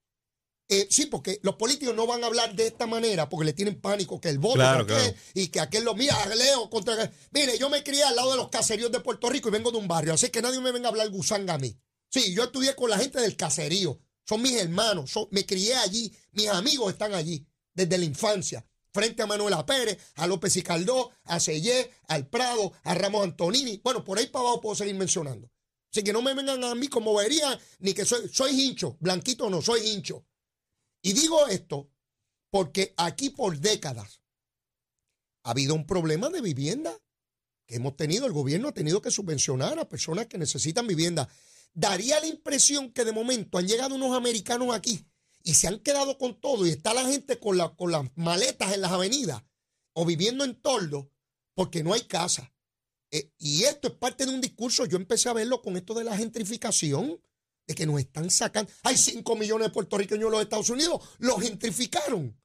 Eh, 0.68 0.88
sí, 0.90 1.06
porque 1.06 1.38
los 1.42 1.54
políticos 1.54 1.94
no 1.94 2.06
van 2.08 2.25
a 2.25 2.26
hablar 2.26 2.54
de 2.56 2.66
esta 2.66 2.87
manera 2.87 3.28
porque 3.28 3.44
le 3.44 3.52
tienen 3.52 3.80
pánico 3.80 4.20
que 4.20 4.28
el 4.30 4.38
voto 4.40 4.56
Claro, 4.56 4.85
que 4.85 4.94
aquel, 4.94 5.12
claro. 5.12 5.23
y 5.35 5.49
que 5.49 5.61
aquel 5.61 5.85
lo 5.85 5.94
mira, 5.94 6.26
Leo 6.35 6.68
contra. 6.68 7.12
Mire, 7.30 7.56
yo 7.56 7.70
me 7.70 7.85
crié 7.85 8.02
al 8.02 8.16
lado 8.16 8.32
de 8.32 8.37
los 8.37 8.49
caseríos 8.49 8.90
de 8.90 8.99
Puerto 8.99 9.28
Rico 9.30 9.49
y 9.49 9.52
vengo 9.52 9.70
de 9.70 9.78
un 9.78 9.87
barrio, 9.87 10.14
así 10.14 10.28
que 10.28 10.42
nadie 10.42 10.61
me 10.61 10.73
venga 10.73 10.88
a 10.88 10.90
hablar 10.90 11.08
gusanga 11.11 11.54
a 11.54 11.58
mí. 11.58 11.78
Sí, 12.08 12.35
yo 12.35 12.44
estudié 12.44 12.75
con 12.75 12.90
la 12.90 12.99
gente 12.99 13.20
del 13.20 13.37
caserío, 13.37 14.00
son 14.28 14.42
mis 14.42 14.56
hermanos, 14.56 15.11
son- 15.12 15.28
me 15.30 15.46
crié 15.46 15.76
allí, 15.76 16.12
mis 16.32 16.49
amigos 16.49 16.92
están 16.92 17.14
allí 17.14 17.46
desde 17.73 17.96
la 17.99 18.04
infancia, 18.04 18.66
frente 18.92 19.23
a 19.23 19.26
Manuela 19.26 19.64
Pérez, 19.64 19.99
a 20.16 20.26
López 20.26 20.56
y 20.56 20.62
Caldó, 20.62 21.12
a 21.25 21.38
Sellé, 21.38 21.92
al 22.08 22.26
Prado, 22.28 22.73
a 22.82 22.94
Ramos 22.94 23.23
Antonini. 23.23 23.80
Bueno, 23.85 24.02
por 24.04 24.18
ahí 24.18 24.26
para 24.26 24.42
abajo 24.42 24.61
puedo 24.62 24.75
seguir 24.75 24.96
mencionando. 24.96 25.49
Así 25.92 26.02
que 26.02 26.12
no 26.12 26.23
me 26.23 26.35
vengan 26.35 26.62
a 26.64 26.75
mí 26.75 26.88
como 26.88 27.14
verían, 27.14 27.56
ni 27.78 27.94
que 27.94 28.04
soy, 28.04 28.28
soy 28.32 28.61
hincho, 28.61 28.96
blanquito 28.99 29.49
no, 29.49 29.62
soy 29.62 29.87
hincho. 29.90 30.25
Y 31.02 31.12
digo 31.12 31.46
esto 31.48 31.90
porque 32.50 32.94
aquí 32.96 33.30
por 33.30 33.58
décadas 33.58 34.22
ha 35.42 35.50
habido 35.50 35.74
un 35.74 35.86
problema 35.86 36.28
de 36.28 36.40
vivienda 36.40 36.98
que 37.66 37.76
hemos 37.76 37.96
tenido, 37.96 38.26
el 38.26 38.32
gobierno 38.32 38.68
ha 38.68 38.74
tenido 38.74 39.02
que 39.02 39.10
subvencionar 39.10 39.78
a 39.78 39.88
personas 39.88 40.26
que 40.26 40.38
necesitan 40.38 40.86
vivienda. 40.86 41.28
Daría 41.74 42.20
la 42.20 42.26
impresión 42.26 42.92
que 42.92 43.04
de 43.04 43.12
momento 43.12 43.58
han 43.58 43.66
llegado 43.66 43.94
unos 43.94 44.16
americanos 44.16 44.74
aquí 44.74 45.06
y 45.42 45.54
se 45.54 45.68
han 45.68 45.80
quedado 45.80 46.16
con 46.18 46.40
todo 46.40 46.66
y 46.66 46.70
está 46.70 46.94
la 46.94 47.04
gente 47.04 47.38
con, 47.38 47.58
la- 47.58 47.74
con 47.74 47.90
las 47.92 48.04
maletas 48.16 48.72
en 48.72 48.80
las 48.80 48.92
avenidas 48.92 49.42
o 49.92 50.04
viviendo 50.04 50.44
en 50.44 50.60
toldo 50.60 51.10
porque 51.54 51.82
no 51.82 51.92
hay 51.92 52.02
casa. 52.02 52.52
Eh, 53.10 53.32
y 53.38 53.64
esto 53.64 53.88
es 53.88 53.94
parte 53.94 54.26
de 54.26 54.32
un 54.32 54.40
discurso, 54.40 54.84
yo 54.86 54.96
empecé 54.96 55.28
a 55.28 55.32
verlo 55.32 55.62
con 55.62 55.76
esto 55.76 55.94
de 55.94 56.04
la 56.04 56.16
gentrificación, 56.16 57.20
de 57.66 57.75
que 57.75 57.87
nos 57.87 58.00
están 58.00 58.30
sacando. 58.30 58.70
Hay 58.82 58.96
5 58.96 59.37
millones 59.37 59.68
de 59.68 59.73
puertorriqueños 59.73 60.26
en 60.26 60.32
los 60.32 60.42
Estados 60.42 60.70
Unidos, 60.70 61.00
los 61.18 61.40
gentrificaron. 61.42 62.37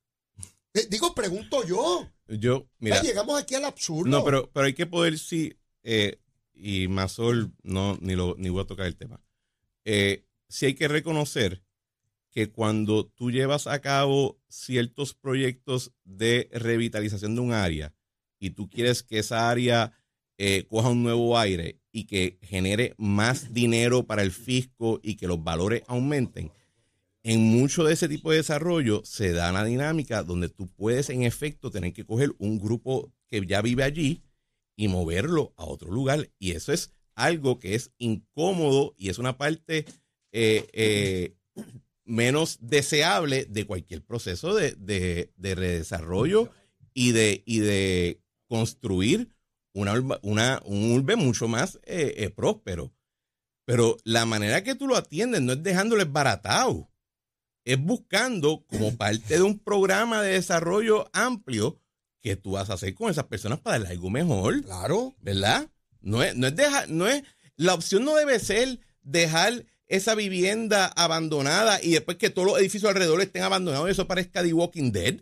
Eh, 0.73 0.87
digo, 0.89 1.13
pregunto 1.13 1.65
yo. 1.65 2.09
Yo, 2.27 2.67
mira, 2.79 2.97
Ya 2.97 3.03
llegamos 3.03 3.39
aquí 3.41 3.55
al 3.55 3.65
absurdo. 3.65 4.09
no, 4.09 4.23
pero, 4.23 4.49
pero 4.51 4.65
hay 4.65 4.73
que 4.73 4.85
poder, 4.85 5.19
sí, 5.19 5.53
eh, 5.83 6.19
y 6.53 6.87
Mazol, 6.87 7.53
no, 7.63 7.97
ni, 8.01 8.15
lo, 8.15 8.35
ni 8.37 8.49
voy 8.49 8.61
a 8.63 8.67
tocar 8.67 8.85
el 8.85 8.95
tema. 8.95 9.19
Eh, 9.83 10.25
sí 10.47 10.67
hay 10.67 10.75
que 10.75 10.87
reconocer 10.87 11.63
que 12.29 12.49
cuando 12.49 13.05
tú 13.05 13.31
llevas 13.31 13.67
a 13.67 13.81
cabo 13.81 14.39
ciertos 14.47 15.13
proyectos 15.13 15.91
de 16.05 16.49
revitalización 16.53 17.35
de 17.35 17.41
un 17.41 17.51
área 17.51 17.93
y 18.39 18.51
tú 18.51 18.69
quieres 18.69 19.03
que 19.03 19.19
esa 19.19 19.49
área 19.49 19.91
eh, 20.37 20.65
coja 20.69 20.89
un 20.89 21.03
nuevo 21.03 21.37
aire 21.37 21.80
y 21.91 22.05
que 22.05 22.37
genere 22.41 22.95
más 22.97 23.53
dinero 23.53 24.03
para 24.03 24.21
el 24.21 24.31
fisco 24.31 24.99
y 25.03 25.15
que 25.15 25.27
los 25.27 25.43
valores 25.43 25.83
aumenten, 25.87 26.51
en 27.23 27.41
mucho 27.43 27.83
de 27.83 27.93
ese 27.93 28.09
tipo 28.09 28.31
de 28.31 28.37
desarrollo 28.37 29.01
se 29.05 29.31
da 29.31 29.51
una 29.51 29.63
dinámica 29.63 30.23
donde 30.23 30.49
tú 30.49 30.67
puedes 30.67 31.09
en 31.09 31.23
efecto 31.23 31.69
tener 31.69 31.93
que 31.93 32.05
coger 32.05 32.31
un 32.39 32.57
grupo 32.59 33.11
que 33.27 33.45
ya 33.45 33.61
vive 33.61 33.83
allí 33.83 34.21
y 34.75 34.87
moverlo 34.87 35.53
a 35.57 35.65
otro 35.65 35.91
lugar. 35.91 36.29
Y 36.39 36.51
eso 36.51 36.73
es 36.73 36.91
algo 37.13 37.59
que 37.59 37.75
es 37.75 37.91
incómodo 37.99 38.95
y 38.97 39.09
es 39.09 39.19
una 39.19 39.37
parte 39.37 39.85
eh, 40.31 40.67
eh, 40.73 41.35
menos 42.05 42.57
deseable 42.61 43.45
de 43.45 43.65
cualquier 43.65 44.01
proceso 44.01 44.55
de, 44.55 44.75
de, 44.75 45.55
redesarrollo 45.55 46.49
y 46.93 47.11
de, 47.11 47.43
y 47.45 47.59
de 47.59 48.19
construir 48.47 49.29
una, 49.73 49.93
una, 50.21 50.61
un 50.65 50.91
urbe 50.91 51.15
mucho 51.15 51.47
más 51.47 51.79
eh, 51.83 52.29
próspero. 52.35 52.93
Pero 53.65 53.97
la 54.03 54.25
manera 54.25 54.63
que 54.63 54.75
tú 54.75 54.87
lo 54.87 54.97
atiendes 54.97 55.41
no 55.41 55.53
es 55.53 55.63
dejándoles 55.63 56.11
baratado, 56.11 56.89
es 57.63 57.79
buscando 57.79 58.65
como 58.67 58.95
parte 58.97 59.35
de 59.35 59.41
un 59.41 59.59
programa 59.59 60.21
de 60.21 60.33
desarrollo 60.33 61.09
amplio 61.13 61.79
que 62.21 62.35
tú 62.35 62.51
vas 62.51 62.69
a 62.69 62.73
hacer 62.73 62.93
con 62.93 63.09
esas 63.09 63.25
personas 63.25 63.59
para 63.59 63.79
darle 63.79 63.93
algo 63.95 64.09
mejor. 64.09 64.63
Claro. 64.63 65.15
¿Verdad? 65.21 65.69
No 66.01 66.23
es, 66.23 66.35
no 66.35 66.47
es 66.47 66.55
dejar, 66.55 66.89
no 66.89 67.07
es, 67.07 67.23
la 67.55 67.73
opción 67.73 68.05
no 68.05 68.15
debe 68.15 68.39
ser 68.39 68.79
dejar 69.01 69.65
esa 69.87 70.15
vivienda 70.15 70.87
abandonada 70.87 71.83
y 71.83 71.91
después 71.91 72.17
que 72.17 72.29
todos 72.29 72.47
los 72.47 72.59
edificios 72.59 72.89
alrededor 72.89 73.21
estén 73.21 73.43
abandonados 73.43 73.89
y 73.89 73.91
eso 73.91 74.07
parezca 74.07 74.41
The 74.41 74.53
Walking 74.53 74.91
Dead. 74.91 75.21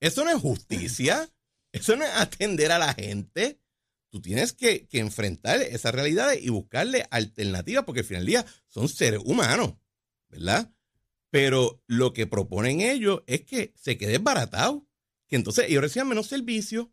Eso 0.00 0.24
no 0.24 0.30
es 0.30 0.40
justicia. 0.40 1.28
Eso 1.72 1.94
no 1.94 2.04
es 2.04 2.10
atender 2.16 2.72
a 2.72 2.78
la 2.78 2.94
gente. 2.94 3.60
Tú 4.10 4.20
tienes 4.20 4.52
que, 4.52 4.86
que 4.86 4.98
enfrentar 4.98 5.60
esas 5.62 5.94
realidades 5.94 6.42
y 6.42 6.48
buscarle 6.50 7.06
alternativas 7.10 7.84
porque 7.84 8.00
al 8.00 8.06
final 8.06 8.24
del 8.24 8.32
día 8.32 8.46
son 8.68 8.88
seres 8.88 9.20
humanos, 9.24 9.74
¿verdad? 10.28 10.72
Pero 11.30 11.82
lo 11.86 12.12
que 12.12 12.26
proponen 12.26 12.80
ellos 12.80 13.22
es 13.26 13.42
que 13.42 13.72
se 13.76 13.96
quede 13.96 14.18
baratado, 14.18 14.86
que 15.28 15.36
entonces 15.36 15.66
ellos 15.68 15.82
reciban 15.82 16.08
menos 16.08 16.26
servicios, 16.26 16.88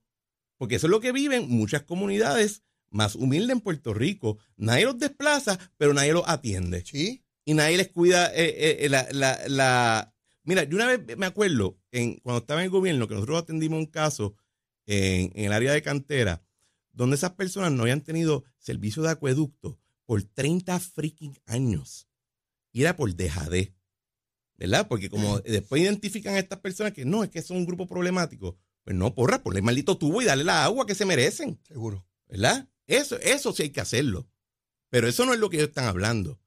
porque 0.58 0.76
eso 0.76 0.88
es 0.88 0.92
lo 0.92 1.02
que 1.02 1.12
viven 1.12 1.50
muchas 1.50 1.84
comunidades 1.84 2.64
más 2.90 3.16
humilde 3.16 3.54
en 3.54 3.62
Puerto 3.62 3.94
Rico. 3.94 4.38
Nadie 4.56 4.86
los 4.86 5.00
desplaza, 5.00 5.60
pero 5.78 5.94
nadie 5.94 6.14
los 6.14 6.24
atiende. 6.28 6.84
Sí. 6.86 7.24
Y 7.46 7.54
nadie 7.54 7.78
les 7.78 7.90
cuida 7.90 8.28
eh, 8.34 8.86
eh, 8.86 8.90
la, 8.90 9.08
la, 9.48 10.14
Mira, 10.44 10.64
yo 10.64 10.76
una 10.76 10.88
vez 10.88 11.18
me 11.18 11.26
acuerdo, 11.26 11.80
en, 11.92 12.20
cuando 12.20 12.40
estaba 12.40 12.62
en 12.62 12.66
el 12.66 12.72
gobierno, 12.72 13.08
que 13.08 13.14
nosotros 13.14 13.42
atendimos 13.42 13.80
un 13.80 13.86
caso 13.86 14.36
en, 14.86 15.32
el 15.36 15.52
área 15.52 15.74
de 15.74 15.82
cantera, 15.82 16.44
donde 16.98 17.16
esas 17.16 17.34
personas 17.34 17.72
no 17.72 17.84
habían 17.84 18.02
tenido 18.02 18.44
servicio 18.58 19.04
de 19.04 19.12
acueducto 19.12 19.80
por 20.06 20.24
30 20.24 20.80
freaking 20.80 21.38
años. 21.46 22.10
Y 22.72 22.82
era 22.82 22.96
por 22.96 23.14
dejadez. 23.14 23.74
¿Verdad? 24.56 24.88
Porque 24.88 25.08
como 25.08 25.40
después 25.42 25.80
identifican 25.80 26.34
a 26.34 26.40
estas 26.40 26.60
personas 26.60 26.94
que 26.94 27.06
no, 27.06 27.24
es 27.24 27.30
que 27.30 27.44
son 27.44 27.58
un 27.58 27.68
grupo 27.68 27.88
problemático, 27.88 28.58
pues 28.84 28.96
no, 28.96 29.14
porra, 29.14 29.44
ponle 29.44 29.60
el 29.60 29.66
maldito 29.66 30.00
tubo 30.00 30.24
y 30.24 30.26
darle 30.26 30.44
la 30.44 30.64
agua 30.64 30.88
que 30.88 30.96
se 30.96 31.06
merecen. 31.06 31.60
Seguro. 31.68 32.08
¿Verdad? 32.28 32.68
Eso, 32.88 33.20
eso 33.20 33.54
sí 33.54 33.64
hay 33.64 33.70
que 33.70 33.82
hacerlo. 33.82 34.28
Pero 34.90 35.08
eso 35.08 35.24
no 35.26 35.34
es 35.34 35.40
lo 35.40 35.52
que 35.52 35.58
ellos 35.58 35.70
están 35.70 35.86
hablando. 35.86 36.42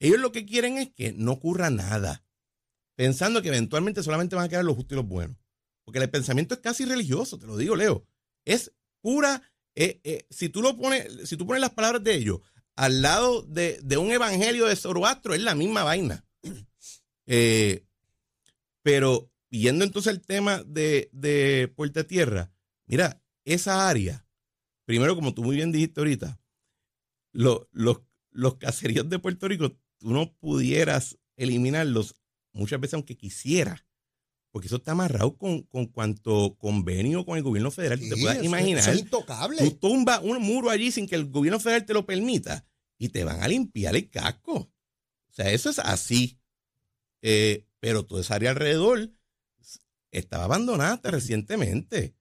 Ellos 0.00 0.18
lo 0.18 0.32
que 0.32 0.44
quieren 0.44 0.78
es 0.78 0.90
que 0.90 1.12
no 1.12 1.30
ocurra 1.30 1.70
nada, 1.70 2.24
pensando 2.96 3.40
que 3.40 3.48
eventualmente 3.48 4.02
solamente 4.02 4.34
van 4.34 4.46
a 4.46 4.48
quedar 4.48 4.64
los 4.64 4.74
justos 4.74 4.96
y 4.96 5.00
los 5.00 5.06
buenos. 5.06 5.36
Porque 5.84 6.00
el 6.00 6.10
pensamiento 6.10 6.54
es 6.54 6.60
casi 6.60 6.84
religioso, 6.84 7.38
te 7.38 7.46
lo 7.46 7.56
digo, 7.56 7.76
Leo. 7.76 8.04
Es 8.44 8.72
pura. 9.00 9.42
Eh, 9.74 10.00
eh, 10.04 10.26
si 10.30 10.48
tú 10.48 10.62
lo 10.62 10.76
pones, 10.76 11.28
si 11.28 11.36
tú 11.36 11.46
pones 11.46 11.60
las 11.60 11.70
palabras 11.70 12.02
de 12.04 12.14
ellos 12.14 12.40
al 12.76 13.02
lado 13.02 13.42
de, 13.42 13.80
un 13.96 14.10
evangelio 14.10 14.66
de 14.66 14.76
Zoroastro, 14.76 15.34
es 15.34 15.42
la 15.42 15.54
misma 15.54 15.84
vaina. 15.84 16.24
Eh, 17.24 17.86
pero 18.82 19.30
viendo 19.48 19.84
entonces 19.84 20.12
el 20.12 20.20
tema 20.20 20.64
de, 20.66 21.08
de 21.12 21.72
Puerta 21.76 22.02
Tierra, 22.02 22.52
mira, 22.84 23.22
esa 23.44 23.88
área 23.88 24.26
primero, 24.84 25.14
como 25.14 25.34
tú 25.34 25.42
muy 25.42 25.56
bien 25.56 25.72
dijiste 25.72 26.00
ahorita, 26.00 26.40
los, 27.32 27.66
los 27.72 28.56
caseríos 28.58 29.08
de 29.08 29.18
Puerto 29.18 29.48
Rico, 29.48 29.70
tú 29.98 30.10
no 30.10 30.34
pudieras 30.34 31.18
eliminarlos 31.36 32.14
muchas 32.52 32.80
veces 32.80 32.94
aunque 32.94 33.16
quisiera. 33.16 33.84
Porque 34.52 34.66
eso 34.66 34.76
está 34.76 34.92
amarrado 34.92 35.36
con, 35.36 35.62
con 35.62 35.86
cuanto 35.86 36.56
convenio 36.58 37.24
con 37.24 37.38
el 37.38 37.42
gobierno 37.42 37.70
federal. 37.70 37.98
te 37.98 38.16
puedas 38.16 38.44
imaginar. 38.44 38.86
Es 38.86 39.00
intocable. 39.00 39.58
Tú 39.58 39.70
tumbas 39.72 40.20
un 40.22 40.40
muro 40.42 40.68
allí 40.68 40.92
sin 40.92 41.08
que 41.08 41.14
el 41.14 41.30
gobierno 41.30 41.58
federal 41.58 41.86
te 41.86 41.94
lo 41.94 42.04
permita 42.04 42.64
y 42.98 43.08
te 43.08 43.24
van 43.24 43.42
a 43.42 43.48
limpiar 43.48 43.96
el 43.96 44.10
casco. 44.10 44.54
O 44.54 45.34
sea, 45.34 45.50
eso 45.50 45.70
es 45.70 45.78
así. 45.78 46.38
Eh, 47.22 47.66
pero 47.80 48.04
toda 48.04 48.20
esa 48.20 48.34
área 48.34 48.50
alrededor 48.50 49.10
estaba 50.10 50.44
abandonada 50.44 51.00
recientemente. 51.10 52.14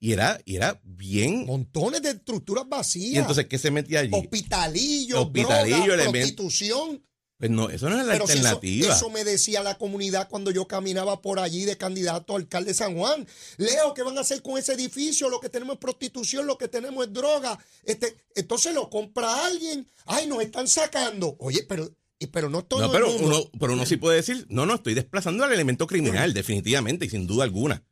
Y 0.00 0.12
era, 0.12 0.40
era 0.46 0.80
bien. 0.84 1.46
Montones 1.46 2.02
de 2.02 2.10
estructuras 2.10 2.68
vacías. 2.68 3.14
¿Y 3.14 3.18
entonces 3.18 3.46
qué 3.46 3.58
se 3.58 3.70
metía 3.70 4.00
allí? 4.00 4.10
Hospitalillo, 4.12 5.22
Hospitalillo 5.22 5.96
droga, 5.96 6.10
prostitución. 6.10 7.02
Pues 7.38 7.52
no, 7.52 7.70
eso 7.70 7.88
no 7.88 8.00
es 8.00 8.04
la 8.04 8.14
alternativa. 8.14 8.92
eso, 8.92 9.10
me 9.10 9.22
decía 9.22 9.62
la 9.62 9.78
comunidad 9.78 10.28
cuando 10.28 10.50
yo 10.50 10.66
caminaba 10.66 11.22
por 11.22 11.38
allí 11.38 11.64
de 11.64 11.76
candidato 11.76 12.32
a 12.32 12.36
alcalde 12.36 12.70
de 12.70 12.74
San 12.74 12.96
Juan. 12.96 13.28
Leo, 13.58 13.94
¿qué 13.94 14.02
van 14.02 14.18
a 14.18 14.22
hacer 14.22 14.42
con 14.42 14.58
ese 14.58 14.72
edificio? 14.72 15.30
Lo 15.30 15.38
que 15.38 15.48
tenemos 15.48 15.74
es 15.74 15.78
prostitución, 15.78 16.48
lo 16.48 16.58
que 16.58 16.66
tenemos 16.66 17.06
es 17.06 17.12
droga. 17.12 17.56
Este, 17.84 18.16
entonces 18.34 18.74
lo 18.74 18.90
compra 18.90 19.46
alguien. 19.46 19.86
Ay, 20.06 20.26
nos 20.26 20.42
están 20.42 20.66
sacando. 20.66 21.36
Oye, 21.38 21.64
pero, 21.68 21.88
pero 22.32 22.50
no 22.50 22.64
todo. 22.64 22.80
No, 22.80 22.90
pero, 22.90 23.14
Uno, 23.14 23.48
pero 23.60 23.74
uno 23.74 23.86
sí 23.86 23.98
puede 23.98 24.16
decir, 24.16 24.44
no, 24.48 24.66
no, 24.66 24.74
estoy 24.74 24.94
desplazando 24.94 25.44
al 25.44 25.52
elemento 25.52 25.86
criminal, 25.86 26.34
definitivamente, 26.34 27.06
y 27.06 27.10
sin 27.10 27.28
duda 27.28 27.44
alguna. 27.44 27.84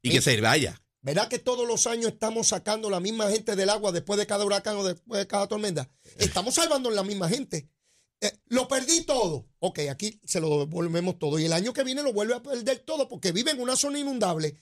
Y 0.00 0.08
que 0.08 0.22
se 0.22 0.40
vaya. 0.40 0.80
¿Verdad 1.02 1.28
que 1.28 1.38
todos 1.38 1.68
los 1.68 1.86
años 1.86 2.12
estamos 2.12 2.48
sacando 2.48 2.88
la 2.88 2.98
misma 2.98 3.30
gente 3.30 3.56
del 3.56 3.68
agua 3.68 3.92
después 3.92 4.18
de 4.18 4.26
cada 4.26 4.44
huracán 4.44 4.76
o 4.78 4.84
después 4.84 5.20
de 5.20 5.26
cada 5.26 5.46
tormenta? 5.46 5.90
Estamos 6.16 6.54
salvando 6.54 6.90
la 6.90 7.02
misma 7.02 7.28
gente. 7.28 7.68
Eh, 8.20 8.32
lo 8.46 8.66
perdí 8.68 9.04
todo. 9.04 9.46
Ok, 9.58 9.80
aquí 9.90 10.20
se 10.24 10.40
lo 10.40 10.60
devolvemos 10.60 11.18
todo. 11.18 11.38
Y 11.38 11.44
el 11.44 11.52
año 11.52 11.72
que 11.72 11.84
viene 11.84 12.02
lo 12.02 12.12
vuelve 12.12 12.34
a 12.34 12.42
perder 12.42 12.80
todo 12.80 13.08
porque 13.08 13.32
vive 13.32 13.50
en 13.50 13.60
una 13.60 13.76
zona 13.76 13.98
inundable. 13.98 14.56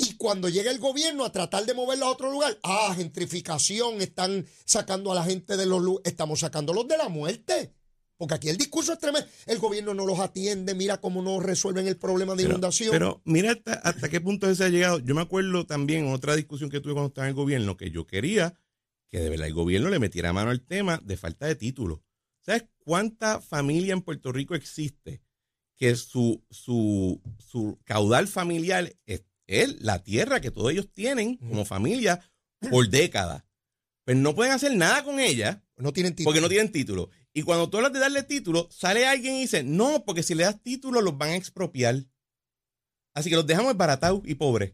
Y 0.00 0.14
cuando 0.14 0.48
llega 0.48 0.70
el 0.70 0.78
gobierno 0.78 1.24
a 1.24 1.32
tratar 1.32 1.66
de 1.66 1.74
moverlo 1.74 2.06
a 2.06 2.10
otro 2.10 2.30
lugar, 2.30 2.56
ah, 2.62 2.94
gentrificación, 2.96 4.00
están 4.00 4.46
sacando 4.64 5.10
a 5.10 5.16
la 5.16 5.24
gente 5.24 5.56
de 5.56 5.66
los 5.66 5.82
estamos 6.04 6.40
sacando 6.40 6.72
los 6.72 6.86
de 6.86 6.96
la 6.96 7.08
muerte. 7.08 7.74
Porque 8.16 8.34
aquí 8.34 8.48
el 8.48 8.56
discurso 8.56 8.92
es 8.92 8.98
tremendo. 8.98 9.28
El 9.46 9.58
gobierno 9.58 9.94
no 9.94 10.06
los 10.06 10.18
atiende, 10.18 10.74
mira 10.74 11.00
cómo 11.00 11.22
no 11.22 11.40
resuelven 11.40 11.86
el 11.86 11.96
problema 11.96 12.34
de 12.34 12.44
inundación. 12.44 12.90
Pero 12.90 13.22
mira 13.24 13.56
hasta, 13.82 14.08
qué 14.08 14.20
punto 14.20 14.52
se 14.54 14.64
ha 14.64 14.68
llegado. 14.68 14.98
Yo 15.00 15.14
me 15.14 15.20
acuerdo 15.20 15.66
también 15.66 16.06
en 16.06 16.12
otra 16.12 16.34
discusión 16.36 16.70
que 16.70 16.80
tuve 16.80 16.94
cuando 16.94 17.08
estaba 17.08 17.26
en 17.26 17.30
el 17.30 17.36
gobierno, 17.36 17.76
que 17.76 17.90
yo 17.90 18.06
quería 18.06 18.54
que 19.08 19.20
de 19.20 19.30
verdad 19.30 19.46
el 19.46 19.54
gobierno 19.54 19.88
le 19.88 19.98
metiera 19.98 20.32
mano 20.32 20.50
al 20.50 20.60
tema 20.60 21.00
de 21.02 21.16
falta 21.16 21.46
de 21.46 21.54
títulos. 21.54 22.00
¿Sabes 22.48 22.64
cuánta 22.78 23.42
familia 23.42 23.92
en 23.92 24.00
Puerto 24.00 24.32
Rico 24.32 24.54
existe 24.54 25.20
que 25.76 25.94
su, 25.96 26.42
su, 26.48 27.20
su 27.38 27.78
caudal 27.84 28.26
familiar 28.26 28.90
es, 29.04 29.22
la 29.82 30.02
tierra 30.02 30.40
que 30.40 30.50
todos 30.50 30.72
ellos 30.72 30.88
tienen 30.94 31.36
como 31.36 31.66
familia 31.66 32.20
por 32.70 32.88
décadas? 32.88 33.44
Pues 34.06 34.16
no 34.16 34.34
pueden 34.34 34.54
hacer 34.54 34.74
nada 34.74 35.04
con 35.04 35.20
ella. 35.20 35.62
No 35.76 35.92
tienen 35.92 36.14
título. 36.14 36.30
Porque 36.30 36.40
no 36.40 36.48
tienen 36.48 36.72
título. 36.72 37.10
Y 37.34 37.42
cuando 37.42 37.68
tú 37.68 37.76
hablas 37.76 37.92
de 37.92 37.98
darle 37.98 38.22
título, 38.22 38.66
sale 38.70 39.06
alguien 39.06 39.34
y 39.34 39.40
dice, 39.42 39.62
no, 39.62 40.06
porque 40.06 40.22
si 40.22 40.34
le 40.34 40.44
das 40.44 40.62
título 40.62 41.02
los 41.02 41.18
van 41.18 41.32
a 41.32 41.36
expropiar. 41.36 42.06
Así 43.12 43.28
que 43.28 43.36
los 43.36 43.46
dejamos 43.46 43.76
baratados 43.76 44.22
y 44.24 44.36
pobres. 44.36 44.72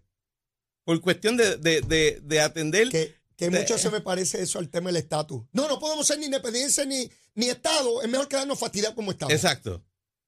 Por 0.84 1.00
cuestión 1.00 1.36
de, 1.36 2.40
atender... 2.40 3.18
Que, 3.36 3.50
mucho 3.50 3.78
se 3.78 3.90
me 3.90 4.00
parece 4.00 4.42
eso 4.42 4.58
al 4.58 4.68
tema 4.68 4.90
del 4.90 4.96
estatus. 4.96 5.42
No, 5.52 5.68
no 5.68 5.78
podemos 5.78 6.06
ser 6.06 6.18
ni 6.18 6.26
independencia 6.26 6.84
ni, 6.84 7.10
ni 7.34 7.48
Estado. 7.48 8.02
Es 8.02 8.08
mejor 8.08 8.28
quedarnos 8.28 8.58
fastidiados 8.58 8.94
como 8.94 9.10
Estado. 9.10 9.32
Exacto. 9.32 9.84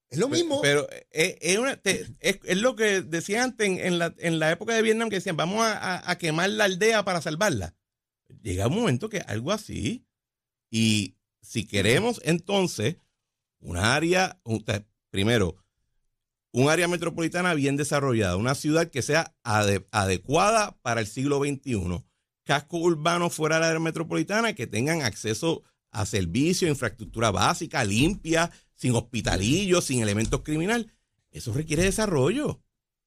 Es 0.08 0.18
lo 0.18 0.28
mismo. 0.28 0.60
Pero, 0.60 0.88
es, 1.10 1.36
es, 1.40 2.56
lo 2.58 2.76
que 2.76 3.02
decía 3.02 3.42
antes 3.42 3.68
en, 3.68 3.98
la, 3.98 4.14
en 4.18 4.38
la 4.38 4.50
época 4.52 4.74
de 4.74 4.82
Vietnam, 4.82 5.08
que 5.08 5.16
decían, 5.16 5.36
vamos 5.36 5.64
a, 5.64 6.08
a 6.08 6.18
quemar 6.18 6.50
la 6.50 6.64
aldea 6.64 7.04
para 7.04 7.20
salvarla. 7.20 7.74
Llega 8.42 8.66
un 8.68 8.76
momento 8.76 9.08
que 9.08 9.18
algo 9.18 9.52
así, 9.52 10.06
y 10.70 11.16
si 11.42 11.66
queremos 11.66 12.20
entonces 12.24 12.96
un 13.60 13.76
área, 13.76 14.40
primero, 15.10 15.56
un 16.52 16.70
área 16.70 16.88
metropolitana 16.88 17.54
bien 17.54 17.76
desarrollada, 17.76 18.36
una 18.36 18.54
ciudad 18.54 18.90
que 18.90 19.02
sea 19.02 19.36
adecuada 19.42 20.78
para 20.82 21.00
el 21.00 21.06
siglo 21.06 21.38
XXI, 21.38 22.04
casco 22.46 22.78
urbano 22.78 23.28
fuera 23.28 23.56
de 23.56 23.60
la 23.60 23.68
área 23.68 23.80
metropolitana 23.80 24.54
que 24.54 24.66
tengan 24.66 25.02
acceso 25.02 25.64
a 25.90 26.06
servicios, 26.06 26.70
infraestructura 26.70 27.30
básica, 27.30 27.84
limpia, 27.84 28.50
sin 28.76 28.94
hospitalillos, 28.94 29.84
sin 29.84 30.00
elementos 30.00 30.42
criminales. 30.42 30.86
eso 31.30 31.52
requiere 31.52 31.82
desarrollo. 31.82 32.62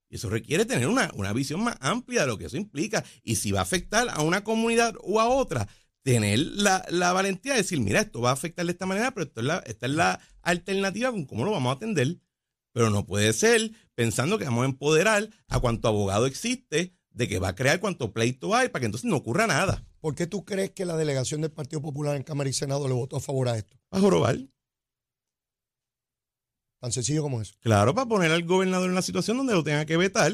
Eso 0.10 0.29
requiere 0.29 0.65
tener 0.65 0.88
una, 0.88 1.12
una 1.13 1.34
visión 1.34 1.63
más 1.63 1.77
amplia 1.81 2.22
de 2.22 2.27
lo 2.27 2.38
que 2.38 2.46
eso 2.46 2.58
implica. 2.58 3.03
Y 3.24 3.36
si 3.36 3.51
va 3.51 3.60
a 3.60 3.63
afectar 3.63 4.10
a 4.10 4.22
una 4.22 4.43
comunidad 4.43 4.96
o 5.01 5.19
a 5.19 5.29
otra, 5.29 5.67
tener 6.03 6.39
la, 6.39 6.84
la 6.89 7.13
valentía 7.13 7.53
de 7.53 7.60
decir, 7.60 7.79
mira, 7.79 8.01
esto 8.01 8.19
va 8.19 8.31
a 8.31 8.34
afectar 8.34 8.65
de 8.65 8.72
esta 8.72 8.88
manera, 8.88 9.12
pero 9.12 9.27
esto 9.27 9.41
esta 9.65 9.86
es 9.86 9.93
la 9.93 10.19
alternativa 10.41 11.12
con 11.12 11.25
cómo 11.25 11.46
lo 11.46 11.51
vamos 11.51 11.72
a 11.72 11.75
atender. 11.75 12.19
Pero 12.74 12.89
no 12.89 13.05
puede 13.05 13.34
ser 13.34 13.72
pensando 13.96 14.38
que 14.38 14.46
vamos 14.46 14.63
a 14.63 14.69
empoderar 14.69 15.29
a 15.48 15.60
cuanto 15.60 15.88
abogado 15.88 16.25
existe 16.25 16.99
de 17.19 17.27
que 17.27 17.38
va 17.38 17.49
a 17.49 17.55
crear 17.55 17.81
cuanto 17.81 18.13
pleito 18.13 18.55
hay 18.55 18.69
para 18.69 18.79
que 18.79 18.85
entonces 18.85 19.09
no 19.09 19.17
ocurra 19.17 19.45
nada. 19.45 19.85
¿Por 19.99 20.15
qué 20.15 20.25
tú 20.25 20.45
crees 20.45 20.71
que 20.71 20.85
la 20.85 20.95
delegación 20.95 21.41
del 21.41 21.51
Partido 21.51 21.81
Popular 21.81 22.15
en 22.15 22.23
Cámara 22.23 22.49
y 22.49 22.53
Senado 22.53 22.88
le 22.88 22.93
votó 22.93 23.17
a 23.17 23.19
favor 23.19 23.49
a 23.49 23.57
esto? 23.57 23.77
Para 23.89 24.01
jorobar. 24.01 24.39
Tan 26.79 26.93
sencillo 26.93 27.21
como 27.21 27.41
eso. 27.41 27.55
Claro, 27.59 27.93
para 27.93 28.07
poner 28.07 28.31
al 28.31 28.45
gobernador 28.45 28.85
en 28.85 28.93
una 28.93 29.01
situación 29.01 29.35
donde 29.35 29.53
lo 29.53 29.65
tenga 29.65 29.85
que 29.85 29.97
vetar, 29.97 30.31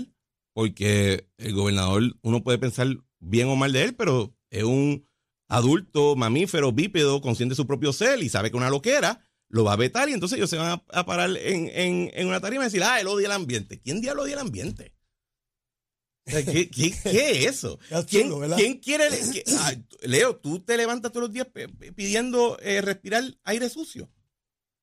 porque 0.53 1.27
el 1.37 1.55
gobernador, 1.55 2.03
uno 2.21 2.43
puede 2.43 2.59
pensar 2.59 2.87
bien 3.19 3.47
o 3.47 3.55
mal 3.55 3.73
de 3.73 3.83
él, 3.83 3.95
pero 3.95 4.35
es 4.51 4.63
un 4.63 5.07
adulto, 5.47 6.15
mamífero, 6.15 6.71
bípedo, 6.71 7.19
consciente 7.19 7.53
de 7.53 7.57
su 7.57 7.65
propio 7.65 7.93
ser 7.93 8.21
y 8.21 8.29
sabe 8.29 8.51
que 8.51 8.57
una 8.57 8.69
loquera 8.69 9.27
lo 9.49 9.63
va 9.63 9.73
a 9.73 9.77
vetar 9.77 10.07
y 10.07 10.13
entonces 10.13 10.37
ellos 10.37 10.51
se 10.51 10.57
van 10.57 10.83
a, 10.87 11.05
parar 11.05 11.35
en, 11.35 12.11
en, 12.13 12.27
una 12.27 12.39
tarima 12.41 12.63
y 12.63 12.67
decir, 12.67 12.83
ah, 12.83 13.01
él 13.01 13.07
odia 13.07 13.25
el 13.25 13.31
ambiente. 13.31 13.79
¿Quién 13.79 14.01
diablo 14.01 14.21
odia 14.21 14.33
el 14.33 14.41
ambiente? 14.41 14.94
¿qué, 16.25 16.69
es 17.03 17.45
eso? 17.45 17.79
¿Quién, 18.07 18.31
¿quién, 18.55 18.79
quiere? 18.79 19.09
Leo, 20.01 20.37
tú 20.37 20.59
te 20.59 20.75
levantas 20.75 21.11
todos 21.11 21.27
los 21.27 21.33
días 21.33 21.47
pidiendo 21.95 22.57
eh, 22.61 22.81
respirar 22.81 23.23
aire 23.43 23.69
sucio. 23.69 24.09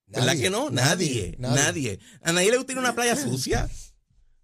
¿Verdad 0.07 0.37
que 0.37 0.51
no? 0.51 0.71
Nadie, 0.71 1.37
nadie, 1.39 1.99
A 2.21 2.33
nadie 2.33 2.51
le 2.51 2.59
gusta 2.59 2.73
ir 2.73 2.79
a 2.79 2.83
una 2.83 2.95
playa 2.95 3.17
sucia. 3.17 3.69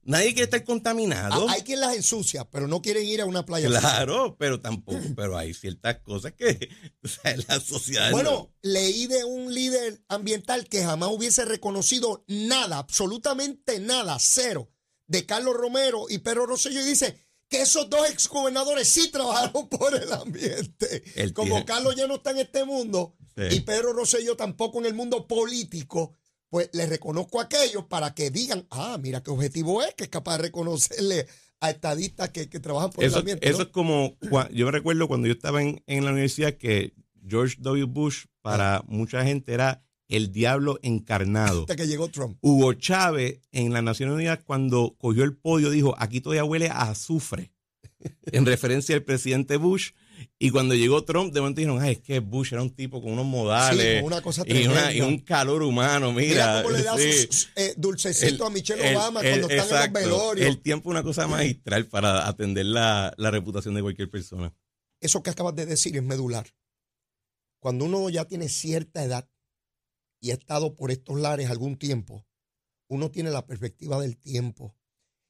Nadie 0.02 0.28
quiere 0.28 0.44
estar 0.44 0.64
contaminado. 0.64 1.50
hay 1.50 1.60
quien 1.60 1.80
las 1.80 1.94
ensucia, 1.94 2.48
pero 2.48 2.66
no 2.66 2.80
quieren 2.80 3.04
ir 3.04 3.20
a 3.20 3.26
una 3.26 3.44
playa 3.44 3.68
Claro, 3.68 4.36
pero 4.38 4.58
tampoco, 4.58 4.98
pero 5.16 5.36
hay 5.36 5.52
ciertas 5.52 5.98
cosas 5.98 6.32
que 6.32 6.70
la 7.48 7.60
sociedad. 7.60 8.10
Bueno, 8.10 8.50
leí 8.62 9.06
de 9.06 9.24
un 9.24 9.52
líder 9.52 10.02
ambiental 10.08 10.66
que 10.66 10.82
jamás 10.82 11.10
hubiese 11.10 11.44
reconocido 11.44 12.24
nada, 12.26 12.78
absolutamente 12.78 13.80
nada, 13.80 14.16
cero, 14.18 14.70
de 15.08 15.26
Carlos 15.26 15.56
Romero 15.56 16.06
y 16.08 16.18
Pedro 16.18 16.46
Rosselló 16.46 16.80
y 16.80 16.84
dice 16.84 17.16
que 17.48 17.62
esos 17.62 17.90
dos 17.90 18.08
exgobernadores 18.08 18.86
sí 18.88 19.10
trabajaron 19.10 19.68
por 19.70 19.94
el 19.94 20.12
ambiente. 20.12 21.32
Como 21.34 21.64
Carlos 21.64 21.96
ya 21.96 22.06
no 22.06 22.16
está 22.16 22.30
en 22.30 22.38
este 22.38 22.64
mundo, 22.64 23.16
y 23.50 23.60
Pedro 23.60 23.92
Rosselló 23.92 24.36
tampoco 24.36 24.78
en 24.80 24.86
el 24.86 24.94
mundo 24.94 25.26
político, 25.26 26.14
pues 26.50 26.70
le 26.72 26.86
reconozco 26.86 27.40
a 27.40 27.44
aquellos 27.44 27.84
para 27.84 28.14
que 28.14 28.30
digan, 28.30 28.66
ah, 28.70 28.98
mira 29.00 29.22
qué 29.22 29.30
objetivo 29.30 29.82
es, 29.82 29.94
que 29.94 30.04
es 30.04 30.10
capaz 30.10 30.38
de 30.38 30.44
reconocerle 30.44 31.26
a 31.60 31.70
estadistas 31.70 32.30
que, 32.30 32.46
trabajan 32.46 32.90
por 32.90 33.04
eso, 33.04 33.16
el 33.16 33.20
ambiente. 33.20 33.48
Eso 33.48 33.62
es 33.62 33.68
como, 33.68 34.16
yo 34.52 34.66
me 34.66 34.72
recuerdo 34.72 35.08
cuando 35.08 35.26
yo 35.26 35.32
estaba 35.32 35.62
en, 35.62 35.82
la 35.86 36.10
universidad 36.10 36.54
que 36.54 36.94
George 37.26 37.56
W. 37.60 37.84
Bush 37.84 38.24
para 38.42 38.76
ah. 38.76 38.84
mucha 38.88 39.24
gente 39.24 39.52
era 39.52 39.84
el 40.08 40.32
diablo 40.32 40.78
encarnado. 40.82 41.62
Hasta 41.62 41.76
que 41.76 41.86
llegó 41.86 42.08
Trump. 42.08 42.38
Hugo 42.40 42.72
Chávez 42.74 43.40
en 43.52 43.72
las 43.72 43.82
Naciones 43.82 44.14
Unidas 44.14 44.40
cuando 44.44 44.96
cogió 44.98 45.24
el 45.24 45.36
podio 45.36 45.70
dijo, 45.70 45.94
aquí 45.98 46.20
todavía 46.20 46.44
huele 46.44 46.68
a 46.68 46.90
azufre, 46.90 47.52
en 48.32 48.46
referencia 48.46 48.94
al 48.94 49.02
presidente 49.02 49.56
Bush. 49.56 49.92
Y 50.40 50.50
cuando 50.50 50.74
llegó 50.74 51.04
Trump, 51.04 51.32
de 51.32 51.40
momento 51.40 51.60
dijeron, 51.60 51.80
ay, 51.80 51.92
es 51.92 52.00
que 52.00 52.18
Bush 52.18 52.52
era 52.52 52.62
un 52.62 52.70
tipo 52.70 53.00
con 53.00 53.12
unos 53.12 53.26
modales. 53.26 54.02
una 54.02 54.20
cosa 54.20 54.42
y, 54.46 55.00
un 55.00 55.18
calor 55.18 55.62
humano, 55.62 56.12
mira. 56.12 56.62
mira 56.62 56.62
cómo 56.64 56.76
le 56.76 56.82
da 56.82 56.96
sus 56.96 57.50
eh, 57.54 57.74
dulcecitos 57.76 58.44
a 58.44 58.50
Michelle 58.50 58.96
Obama 58.96 59.20
cuando 59.20 59.48
están 59.48 59.84
en 59.84 59.92
los 59.92 60.02
velorios. 60.02 60.46
El 60.48 60.58
tiempo 60.58 60.90
es 60.90 60.92
una 60.92 61.02
cosa 61.04 61.28
magistral 61.28 61.86
para 61.86 62.26
atender 62.26 62.66
la, 62.66 63.14
la 63.16 63.30
reputación 63.30 63.74
de 63.74 63.82
cualquier 63.82 64.10
persona. 64.10 64.52
Eso 65.00 65.22
que 65.22 65.30
acabas 65.30 65.54
de 65.54 65.66
decir 65.66 65.96
es 65.96 66.02
medular. 66.02 66.46
Cuando 67.60 67.84
uno 67.84 68.08
ya 68.08 68.24
tiene 68.24 68.48
cierta 68.48 69.04
edad 69.04 69.28
y 70.20 70.30
ha 70.30 70.34
estado 70.34 70.74
por 70.76 70.90
estos 70.90 71.18
lares 71.18 71.50
algún 71.50 71.76
tiempo, 71.76 72.26
uno 72.88 73.10
tiene 73.10 73.30
la 73.30 73.46
perspectiva 73.46 74.00
del 74.00 74.16
tiempo. 74.16 74.74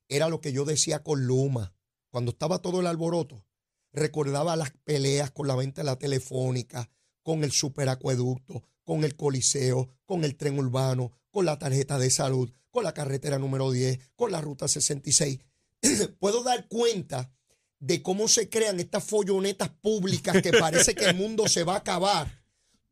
Era 0.08 0.28
lo 0.28 0.40
que 0.40 0.52
yo 0.52 0.64
decía 0.64 1.02
con 1.02 1.26
Luma, 1.26 1.74
cuando 2.10 2.30
estaba 2.30 2.60
todo 2.60 2.80
el 2.80 2.86
alboroto 2.86 3.44
recordaba 3.92 4.56
las 4.56 4.70
peleas 4.84 5.30
con 5.30 5.46
la 5.46 5.56
venta 5.56 5.82
de 5.82 5.86
la 5.86 5.96
telefónica, 5.96 6.90
con 7.22 7.44
el 7.44 7.52
superacueducto, 7.52 8.62
con 8.84 9.04
el 9.04 9.16
coliseo, 9.16 9.88
con 10.06 10.24
el 10.24 10.36
tren 10.36 10.58
urbano, 10.58 11.12
con 11.30 11.44
la 11.44 11.58
tarjeta 11.58 11.98
de 11.98 12.10
salud, 12.10 12.50
con 12.70 12.84
la 12.84 12.94
carretera 12.94 13.38
número 13.38 13.70
10, 13.70 13.98
con 14.14 14.32
la 14.32 14.40
ruta 14.40 14.68
66. 14.68 15.38
Puedo 16.18 16.42
dar 16.42 16.68
cuenta 16.68 17.30
de 17.78 18.02
cómo 18.02 18.28
se 18.28 18.48
crean 18.48 18.80
estas 18.80 19.04
follonetas 19.04 19.68
públicas 19.68 20.42
que 20.42 20.52
parece 20.52 20.94
que 20.94 21.04
el 21.04 21.16
mundo 21.16 21.48
se 21.48 21.64
va 21.64 21.74
a 21.74 21.78
acabar. 21.78 22.42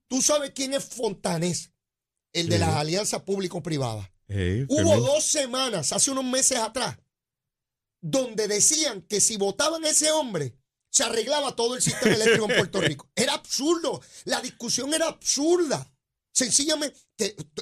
¿Tú 0.06 0.22
sabes 0.22 0.52
quién 0.54 0.74
es 0.74 0.84
Fontanés? 0.84 1.72
El 2.36 2.50
de 2.50 2.58
las 2.58 2.74
alianzas 2.76 3.22
público-privadas. 3.22 4.10
Hubo 4.28 5.00
dos 5.00 5.24
semanas, 5.24 5.92
hace 5.92 6.10
unos 6.10 6.24
meses 6.24 6.58
atrás, 6.58 6.98
donde 8.02 8.46
decían 8.46 9.00
que 9.02 9.22
si 9.22 9.38
votaban 9.38 9.84
a 9.86 9.88
ese 9.88 10.10
hombre, 10.12 10.54
se 10.90 11.04
arreglaba 11.04 11.56
todo 11.56 11.74
el 11.74 11.80
sistema 11.80 12.14
eléctrico 12.14 12.50
en 12.50 12.56
Puerto 12.56 12.80
Rico. 12.82 13.08
Era 13.16 13.32
absurdo. 13.32 14.02
La 14.24 14.42
discusión 14.42 14.92
era 14.92 15.06
absurda. 15.08 15.90
Sencillamente, 16.30 16.98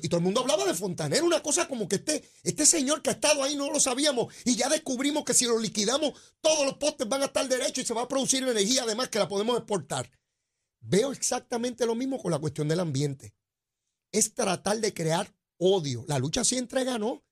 y 0.02 0.08
todo 0.08 0.18
el 0.18 0.24
mundo 0.24 0.40
hablaba 0.40 0.64
de 0.64 0.74
Fontaner, 0.74 1.22
una 1.22 1.40
cosa 1.40 1.68
como 1.68 1.88
que 1.88 1.94
este, 1.94 2.28
este 2.42 2.66
señor 2.66 3.02
que 3.02 3.10
ha 3.10 3.12
estado 3.12 3.44
ahí 3.44 3.54
no 3.54 3.70
lo 3.70 3.78
sabíamos 3.78 4.34
y 4.44 4.56
ya 4.56 4.68
descubrimos 4.68 5.24
que 5.24 5.34
si 5.34 5.44
lo 5.44 5.60
liquidamos, 5.60 6.12
todos 6.40 6.66
los 6.66 6.74
postes 6.78 7.08
van 7.08 7.22
a 7.22 7.26
estar 7.26 7.48
derechos 7.48 7.84
y 7.84 7.86
se 7.86 7.94
va 7.94 8.02
a 8.02 8.08
producir 8.08 8.42
energía 8.42 8.82
además 8.82 9.10
que 9.10 9.20
la 9.20 9.28
podemos 9.28 9.56
exportar. 9.56 10.10
Veo 10.80 11.12
exactamente 11.12 11.86
lo 11.86 11.94
mismo 11.94 12.20
con 12.20 12.32
la 12.32 12.40
cuestión 12.40 12.66
del 12.66 12.80
ambiente. 12.80 13.32
Es 14.14 14.32
tratar 14.32 14.80
de 14.80 14.94
crear 14.94 15.34
odio. 15.58 16.04
La 16.06 16.18
lucha 16.18 16.44
siempre 16.44 16.84
ganó. 16.84 17.24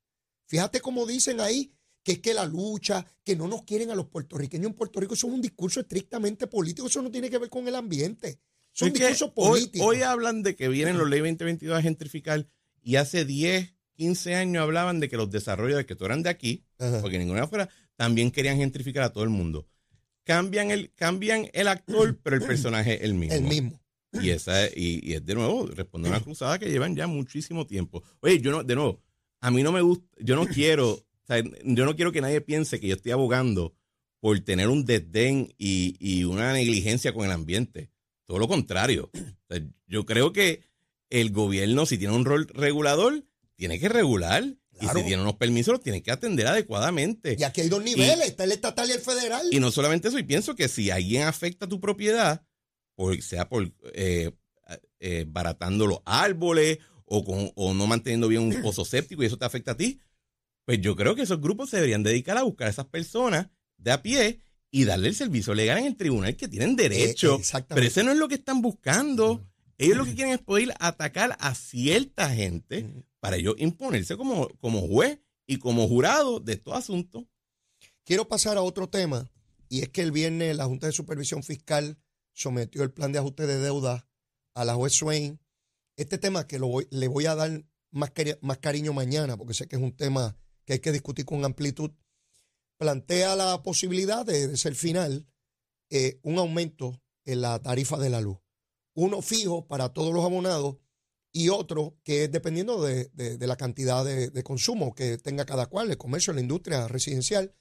Fíjate 0.47 0.81
cómo 0.81 1.07
dicen 1.07 1.41
ahí 1.41 1.73
que 2.03 2.13
es 2.13 2.19
que 2.19 2.35
la 2.35 2.45
lucha, 2.45 3.07
que 3.23 3.37
no 3.37 3.47
nos 3.47 3.63
quieren 3.63 3.91
a 3.91 3.95
los 3.95 4.07
puertorriqueños 4.07 4.67
en 4.67 4.75
Puerto 4.75 4.99
Rico, 4.99 5.15
eso 5.15 5.29
es 5.29 5.33
un 5.33 5.41
discurso 5.41 5.81
estrictamente 5.81 6.49
político, 6.49 6.89
eso 6.89 7.01
no 7.01 7.11
tiene 7.11 7.31
que 7.31 7.39
ver 7.39 7.49
con 7.49 7.69
el 7.69 7.77
ambiente. 7.77 8.41
Son 8.73 8.89
un 8.89 8.95
discurso 8.95 9.33
político. 9.33 9.85
Hoy, 9.85 10.03
hablan 10.03 10.43
de 10.43 10.57
que 10.57 10.69
vienen 10.69 10.99
los 10.99 11.09
ley 11.09 11.21
2022 11.21 11.79
a 11.79 11.83
gentrificar 11.83 12.47
y 12.83 12.97
hace 12.97 13.25
10, 13.25 13.75
15 13.93 14.35
años 14.35 14.63
hablaban 14.63 14.99
de 14.99 15.09
que 15.09 15.17
los 15.17 15.31
desarrolladores 15.31 15.87
que 15.87 15.95
tú 15.95 16.05
eran 16.05 16.23
de 16.23 16.31
aquí, 16.31 16.65
porque 17.01 17.19
ninguna 17.19 17.47
fuera, 17.47 17.69
también 17.97 18.31
querían 18.31 18.57
gentrificar 18.57 19.05
a 19.05 19.13
todo 19.13 19.25
el 19.25 19.31
mundo. 19.31 19.69
Cambian 20.25 20.71
el, 20.71 20.93
cambian 20.95 21.49
el 21.53 21.69
actor, 21.69 22.19
pero 22.23 22.37
el 22.37 22.43
personaje 22.43 22.95
es 22.95 23.03
el 23.03 23.15
mismo. 23.15 23.35
El 23.35 23.43
mismo. 23.43 23.82
Y 24.21 24.31
esa 24.31 24.67
y, 24.75 25.15
es 25.15 25.25
de 25.25 25.35
nuevo, 25.35 25.67
responde 25.67 26.09
a 26.09 26.13
una 26.13 26.21
cruzada 26.21 26.59
que 26.59 26.71
llevan 26.71 26.95
ya 26.95 27.07
muchísimo 27.07 27.67
tiempo. 27.67 28.03
Oye, 28.21 28.41
yo 28.41 28.51
no, 28.51 28.63
de 28.63 28.75
nuevo, 28.75 29.01
a 29.41 29.51
mí 29.51 29.63
no 29.63 29.73
me 29.73 29.81
gusta, 29.81 30.07
yo 30.21 30.37
no 30.37 30.47
quiero 30.47 31.05
yo 31.65 31.85
no 31.85 31.97
quiero 31.97 32.13
que 32.13 32.21
nadie 32.21 32.41
piense 32.41 32.81
que 32.81 32.89
yo 32.89 32.95
estoy 32.95 33.13
abogando 33.13 33.75
por 34.21 34.39
tener 34.41 34.69
un 34.69 34.85
desdén 34.85 35.53
y, 35.59 36.25
una 36.25 36.53
negligencia 36.53 37.13
con 37.13 37.25
el 37.25 37.33
ambiente. 37.33 37.91
Todo 38.25 38.39
lo 38.39 38.49
contrario. 38.49 39.11
yo 39.87 40.07
creo 40.07 40.33
que 40.33 40.63
el 41.11 41.33
gobierno, 41.33 41.87
si 41.87 41.99
tiene 41.99 42.15
un 42.15 42.25
rol 42.25 42.47
regulador, 42.49 43.25
tiene 43.57 43.81
que 43.81 43.89
regular. 43.89 44.45
Y 44.81 44.87
si 44.87 45.05
tiene 45.05 45.23
unos 45.23 45.37
permisos, 45.37 45.73
los 45.73 45.83
tiene 45.83 46.03
que 46.03 46.11
atender 46.11 46.47
adecuadamente. 46.47 47.37
Y 47.39 47.45
aquí 47.45 47.61
hay 47.61 47.69
dos 47.69 47.83
niveles, 47.85 48.27
está 48.27 48.45
el 48.45 48.53
estatal 48.53 48.89
y 48.89 48.93
el 48.93 49.01
federal. 49.01 49.47
Y 49.51 49.61
no 49.61 49.71
solamente 49.71 50.09
eso, 50.09 50.19
y 50.19 50.25
pienso 50.25 50.57
que 50.57 50.67
si 50.69 50.91
alguien 50.91 51.23
afecta 51.23 51.69
tu 51.69 51.81
propiedad, 51.81 52.45
por, 52.95 53.21
sea 53.23 53.49
por 53.49 53.73
eh, 53.95 54.31
eh, 55.01 55.25
baratando 55.29 55.87
los 55.87 56.01
árboles 56.05 56.79
o, 57.05 57.25
con, 57.25 57.51
o 57.55 57.75
no 57.75 57.87
manteniendo 57.87 58.29
bien 58.29 58.43
un 58.43 58.63
pozo 58.63 58.85
séptico 58.85 59.23
y 59.23 59.27
eso 59.27 59.39
te 59.39 59.45
afecta 59.45 59.73
a 59.73 59.77
ti, 59.77 60.01
pues 60.65 60.81
yo 60.81 60.97
creo 60.97 61.15
que 61.15 61.23
esos 61.23 61.41
grupos 61.41 61.71
se 61.71 61.77
deberían 61.77 62.03
dedicar 62.03 62.39
a 62.39 62.43
buscar 62.43 62.69
a 62.69 62.71
esas 62.71 62.87
personas 62.87 63.49
de 63.77 63.91
a 63.91 64.03
pie 64.03 64.41
y 64.71 64.85
darle 64.85 65.09
el 65.09 65.15
servicio 65.15 65.55
legal 65.55 65.79
en 65.79 65.87
el 65.87 65.97
tribunal 65.97 66.37
que 66.37 66.49
tienen 66.49 66.77
derecho. 66.77 67.39
Eh, 67.39 67.65
pero 67.69 67.87
ese 67.87 68.03
no 68.03 68.13
es 68.13 68.19
lo 68.19 68.29
que 68.29 68.37
están 68.37 68.63
buscando. 68.63 69.45
Ellos 69.77 69.97
lo 69.97 70.05
que 70.05 70.15
quieren 70.15 70.33
es 70.33 70.41
poder 70.41 70.73
atacar 70.79 71.37
a 71.41 71.55
cierta 71.55 72.31
gente 72.31 72.89
para 73.21 73.37
ellos 73.37 73.55
imponerse 73.59 74.17
como, 74.17 74.49
como 74.61 74.81
juez 74.87 75.19
y 75.47 75.59
como 75.59 75.87
jurado 75.89 76.41
de 76.41 76.55
estos 76.55 76.75
asuntos. 76.75 77.25
Quiero 78.05 78.27
pasar 78.29 78.57
a 78.57 78.63
otro 78.63 78.89
tema, 78.89 79.31
y 79.69 79.83
es 79.83 79.89
que 79.91 80.03
el 80.03 80.11
viernes 80.11 80.57
la 80.57 80.65
Junta 80.65 80.87
de 80.87 80.93
Supervisión 80.93 81.43
Fiscal 81.43 81.99
sometió 82.33 82.83
el 82.83 82.93
plan 82.93 83.13
de 83.13 83.19
ajuste 83.19 83.47
de 83.47 83.59
deuda 83.59 84.09
a 84.55 84.65
la 84.65 84.75
juez 84.75 84.93
Swain. 84.93 85.41
Este 85.97 86.19
tema 86.19 86.47
que 86.47 86.59
le 86.59 87.09
voy 87.09 87.27
a 87.27 87.35
dar 87.35 87.65
más, 87.91 88.11
cariño 88.61 88.93
mañana, 88.93 89.37
porque 89.37 89.55
sé 89.55 89.69
que 89.69 89.77
es 89.77 89.83
un 89.83 89.97
tema 89.97 90.37
que 90.65 90.75
hay 90.75 90.79
que 90.79 90.93
discutir 90.93 91.25
con 91.25 91.45
amplitud, 91.45 91.91
plantea 92.79 93.37
la 93.37 93.63
posibilidad 93.63 94.25
de, 94.25 94.57
ser 94.57 94.75
final 94.75 95.27
eh, 95.91 96.19
un 96.23 96.39
aumento 96.39 97.03
en 97.25 97.43
la 97.43 97.61
tarifa 97.61 97.99
de 97.99 98.11
la 98.11 98.21
luz. 98.21 98.39
Uno 98.95 99.23
fijo 99.23 99.67
para 99.67 99.93
todos 99.93 100.13
los 100.13 100.25
abonados 100.25 100.77
y 101.33 101.49
otro 101.49 101.99
que 102.03 102.25
es 102.25 102.33
dependiendo 102.33 102.83
de, 102.83 103.11
de- 103.15 103.47
la 103.47 103.57
cantidad 103.57 104.05
de 104.05 104.43
consumo 104.43 104.95
que 104.95 105.19
tenga 105.19 105.45
cada 105.45 105.67
cual, 105.67 105.91
el 105.91 105.99
comercio, 105.99 106.33
la 106.33 106.41
industria 106.41 106.89
residencial. 106.89 107.55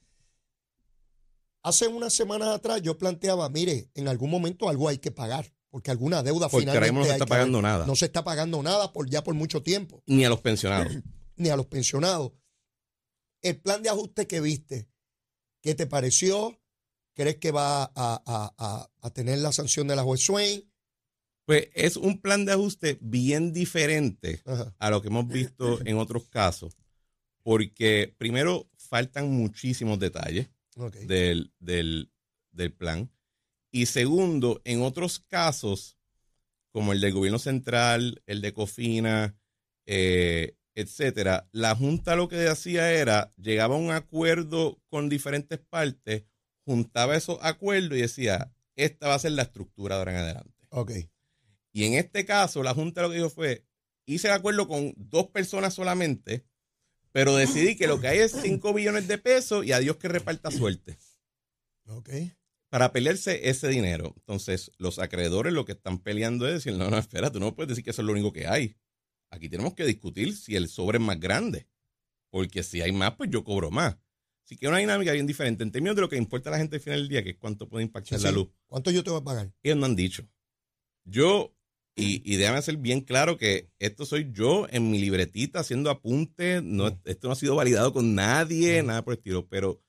Hace 1.64 1.88
unas 1.88 2.14
semanas 2.14 2.50
atrás 2.50 2.82
yo 2.82 2.98
planteaba, 2.98 3.48
mire, 3.50 3.90
en 3.94 4.08
algún 4.08 4.30
momento 4.32 4.68
algo 4.68 4.88
hay 4.90 4.98
que 4.98 5.12
pagar, 5.12 5.54
porque 5.70 5.92
alguna 5.92 6.24
deuda 6.24 6.50
Porque 6.50 6.66
finalmente 6.66 6.94
no 7.00 7.06
se 7.06 7.12
está 7.12 7.26
que 7.26 7.30
pagando 7.30 7.62
nada. 7.62 7.86
No 7.86 7.96
se 7.96 8.06
está 8.06 8.24
pagando 8.24 8.64
nada 8.64 8.92
por 8.94 9.10
ya 9.10 9.24
por 9.24 9.36
mucho 9.36 9.62
tiempo, 9.62 10.02
Ni 10.08 10.26
a 10.26 10.30
los 10.30 10.42
pensionados. 10.42 10.92
ni 11.36 11.50
a 11.50 11.56
los 11.56 11.68
pensionados. 11.68 12.32
El 13.42 13.60
plan 13.60 13.82
de 13.84 13.90
ajuste 13.90 14.28
que 14.28 14.40
viste, 14.42 14.90
¿qué 15.62 15.76
te 15.76 15.88
pareció? 15.88 16.60
¿Crees 17.14 17.38
que 17.38 17.52
va 17.52 17.84
a, 17.84 17.92
a- 17.96 18.54
a- 18.58 18.90
a 19.02 19.10
tener 19.12 19.40
la 19.40 19.52
sanción 19.52 19.88
de 19.88 19.96
la 19.96 20.04
juez 20.04 20.22
Swain? 20.22 20.68
Pues 21.46 21.70
es 21.74 21.98
un 21.98 22.22
plan 22.22 22.46
de 22.46 22.54
ajuste 22.54 22.98
bien 23.02 23.52
diferente 23.52 24.42
Ajá. 24.46 24.74
a 24.80 24.90
lo 24.90 25.02
que 25.02 25.08
hemos 25.10 25.28
visto 25.28 25.80
en 25.86 25.98
otros 25.98 26.28
casos, 26.30 26.78
porque 27.44 28.16
primero 28.18 28.70
faltan 28.78 29.30
muchísimos 29.32 30.00
detalles 30.00 30.50
Del, 31.08 31.54
del, 31.60 32.12
del 32.52 32.74
plan, 32.74 33.12
y 33.72 33.86
segundo, 33.86 34.62
en 34.66 34.82
otros 34.82 35.20
casos, 35.20 35.98
como 36.72 36.92
el 36.92 37.02
del 37.02 37.14
gobierno 37.14 37.40
central, 37.40 38.22
el 38.26 38.42
de 38.42 38.54
Cofina, 38.54 39.38
eh, 39.86 40.58
etcétera, 40.76 41.50
la 41.52 41.76
Junta 41.76 42.16
lo 42.16 42.28
que 42.28 42.48
hacía 42.48 42.92
era, 42.92 43.32
llegaba 43.38 43.76
a 43.76 43.80
un 43.80 43.92
acuerdo 43.92 44.82
con 44.90 45.10
diferentes 45.10 45.60
partes, 45.60 46.26
juntaba 46.66 47.16
esos 47.16 47.40
acuerdos 47.42 47.98
y 47.98 48.02
decía, 48.02 48.54
esta 48.76 49.08
va 49.08 49.16
a 49.16 49.20
ser 49.20 49.34
la 49.34 49.44
estructura 49.44 49.96
de 49.96 50.00
ahora 50.00 50.12
en 50.12 50.18
adelante. 50.18 50.68
Ok. 50.70 50.92
Y 51.74 51.86
en 51.86 51.94
este 51.94 52.26
caso, 52.26 52.64
la 52.64 52.74
Junta 52.74 53.02
lo 53.02 53.10
que 53.10 53.16
dijo 53.16 53.30
fue, 53.30 53.66
hice 54.06 54.28
el 54.28 54.34
acuerdo 54.34 54.68
con 54.68 54.94
dos 54.98 55.28
personas 55.28 55.74
solamente, 55.74 56.46
pero 57.12 57.36
decidí 57.36 57.76
que 57.76 57.88
lo 57.88 58.00
que 58.00 58.08
hay 58.08 58.20
es 58.20 58.32
5 58.32 58.74
billones 58.74 59.08
de 59.08 59.18
pesos 59.18 59.66
y 59.66 59.72
a 59.72 59.80
Dios 59.80 59.98
que 59.98 60.08
reparta 60.08 60.52
suerte 60.52 60.98
Ok. 61.88 62.10
para 62.70 62.92
pelearse 62.94 63.50
ese 63.50 63.68
dinero. 63.68 64.14
Entonces, 64.18 64.72
los 64.78 65.00
acreedores 65.00 65.52
lo 65.54 65.66
que 65.66 65.74
están 65.74 66.00
peleando 66.00 66.48
es 66.48 66.54
decir, 66.64 66.74
no, 66.78 66.90
no, 66.90 66.98
espera, 66.98 67.32
tú 67.32 67.40
no 67.40 67.56
puedes 67.56 67.70
decir 67.70 67.84
que 67.84 67.90
eso 67.92 68.02
es 68.02 68.06
lo 68.06 68.14
único 68.14 68.32
que 68.32 68.48
hay. 68.48 68.76
Aquí 69.30 69.50
tenemos 69.50 69.74
que 69.74 69.86
discutir 69.86 70.36
si 70.36 70.56
el 70.56 70.68
sobre 70.68 70.98
es 70.98 71.04
más 71.04 71.20
grande, 71.20 71.68
porque 72.30 72.64
si 72.64 72.82
hay 72.82 72.92
más, 72.92 73.16
pues 73.16 73.30
yo 73.30 73.44
cobro 73.44 73.72
más. 73.72 73.98
Así 74.46 74.58
que 74.58 74.66
es 74.66 74.70
una 74.70 74.80
dinámica 74.80 75.12
bien 75.14 75.28
diferente. 75.28 75.64
En 75.64 75.72
términos 75.72 75.96
de 75.96 76.02
lo 76.02 76.10
que 76.10 76.18
importa 76.18 76.50
a 76.50 76.54
la 76.54 76.58
gente 76.58 76.78
al 76.78 76.82
final 76.82 77.00
del 77.00 77.08
día, 77.10 77.24
que 77.24 77.30
es 77.32 77.38
cuánto 77.38 77.70
puede 77.70 77.84
impactar 77.86 78.18
Sí, 78.20 78.24
la 78.26 78.30
sí. 78.32 78.36
luz, 78.36 78.50
¿Cuánto 78.68 78.92
yo 78.92 79.04
te 79.04 79.10
voy 79.10 79.22
a 79.22 79.24
pagar? 79.24 79.54
ellos 79.64 79.78
no 79.78 79.86
han 79.86 79.96
dicho. 79.96 80.28
Yo, 81.06 81.56
y, 81.96 82.22
y 82.32 82.38
déjame 82.38 82.62
ser 82.62 82.78
bien 82.78 83.02
claro 83.02 83.38
que 83.38 83.70
esto 83.80 84.06
soy 84.06 84.30
yo 84.32 84.68
en 84.70 84.90
mi 84.90 85.00
libretita 85.00 85.60
haciendo 85.60 85.90
apuntes, 85.90 86.64
no, 86.64 86.88
esto 87.06 87.28
no 87.28 87.34
ha 87.34 87.36
sido 87.36 87.56
validado 87.56 87.94
con 87.94 88.16
nadie, 88.16 88.82
nada 88.84 89.04
por 89.04 89.14
el 89.14 89.18
estilo, 89.20 89.48
pero 89.48 89.82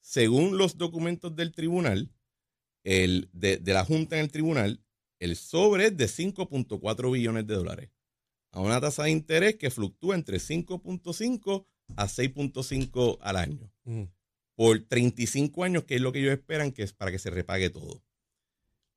según 0.00 0.56
los 0.56 0.78
documentos 0.78 1.34
del 1.36 1.52
tribunal, 1.52 2.10
el, 2.84 3.28
de, 3.32 3.58
de 3.58 3.72
la 3.74 3.84
Junta 3.84 4.16
en 4.16 4.22
el 4.22 4.30
tribunal, 4.30 4.82
el 5.18 5.36
sobre 5.36 5.86
es 5.86 5.96
de 5.96 6.06
5.4 6.06 7.12
billones 7.12 7.46
de 7.46 7.54
dólares, 7.54 7.90
a 8.52 8.60
una 8.60 8.80
tasa 8.80 9.04
de 9.04 9.10
interés 9.10 9.56
que 9.56 9.70
fluctúa 9.70 10.14
entre 10.14 10.38
5.5 10.38 11.66
a 11.96 12.06
6.5 12.06 13.18
al 13.20 13.36
año 13.36 13.70
Mm. 13.84 14.04
por 14.54 14.80
35 14.80 15.64
años, 15.64 15.84
que 15.84 15.94
es 15.96 16.00
lo 16.00 16.12
que 16.12 16.20
ellos 16.20 16.32
esperan 16.32 16.72
que 16.72 16.82
es 16.82 16.92
para 16.92 17.10
que 17.10 17.18
se 17.18 17.30
repague 17.30 17.70
todo. 17.70 18.02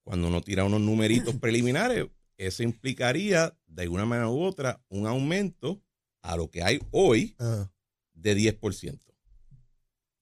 Cuando 0.04 0.28
uno 0.28 0.42
tira 0.42 0.64
unos 0.66 0.82
numeritos 0.82 1.36
preliminares, 1.42 2.08
eso 2.48 2.64
implicaría, 2.64 3.58
de 3.68 3.84
alguna 3.84 4.06
manera 4.06 4.30
u 4.30 4.42
otra, 4.44 4.84
un 4.90 5.08
aumento 5.08 5.82
a 6.22 6.36
lo 6.38 6.50
que 6.50 6.64
hay 6.64 6.80
hoy 6.92 7.36
Ajá. 7.40 7.72
de 8.14 8.36
10% 8.36 9.00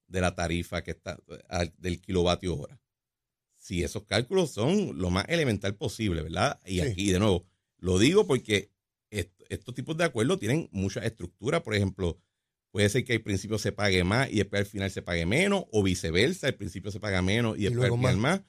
de 0.08 0.22
la 0.22 0.36
tarifa 0.36 0.84
que 0.84 0.92
está 0.92 1.20
al- 1.50 1.74
del 1.78 2.02
kilovatio 2.02 2.56
hora. 2.58 2.80
Si 3.56 3.84
esos 3.84 4.04
cálculos 4.06 4.52
son 4.52 4.98
lo 4.98 5.10
más 5.10 5.26
elemental 5.28 5.76
posible, 5.76 6.22
¿verdad? 6.24 6.60
Y 6.66 6.76
Sí. 6.76 6.82
aquí, 6.82 7.12
de 7.12 7.20
nuevo, 7.20 7.46
lo 7.78 8.00
digo 8.00 8.26
porque 8.26 8.72
est- 9.12 9.42
estos 9.50 9.74
tipos 9.76 9.98
de 9.98 10.04
acuerdos 10.06 10.40
tienen 10.40 10.70
mucha 10.72 11.02
estructura. 11.06 11.62
Por 11.64 11.76
ejemplo, 11.76 12.20
puede 12.72 12.90
ser 12.90 13.04
que 13.04 13.14
al 13.14 13.22
principio 13.22 13.58
se 13.58 13.72
pague 13.72 14.04
más 14.04 14.30
y 14.32 14.36
después 14.38 14.62
al 14.62 14.66
final 14.66 14.92
se 14.92 15.02
pague 15.02 15.26
menos, 15.26 15.66
o 15.72 15.84
viceversa, 15.84 16.48
al 16.48 16.56
principio 16.56 16.92
se 16.92 17.00
paga 17.00 17.22
menos 17.22 17.58
y 17.58 17.62
Y 17.62 17.64
después 17.66 17.92
al 17.92 17.98
final 17.98 18.18
más. 18.18 18.42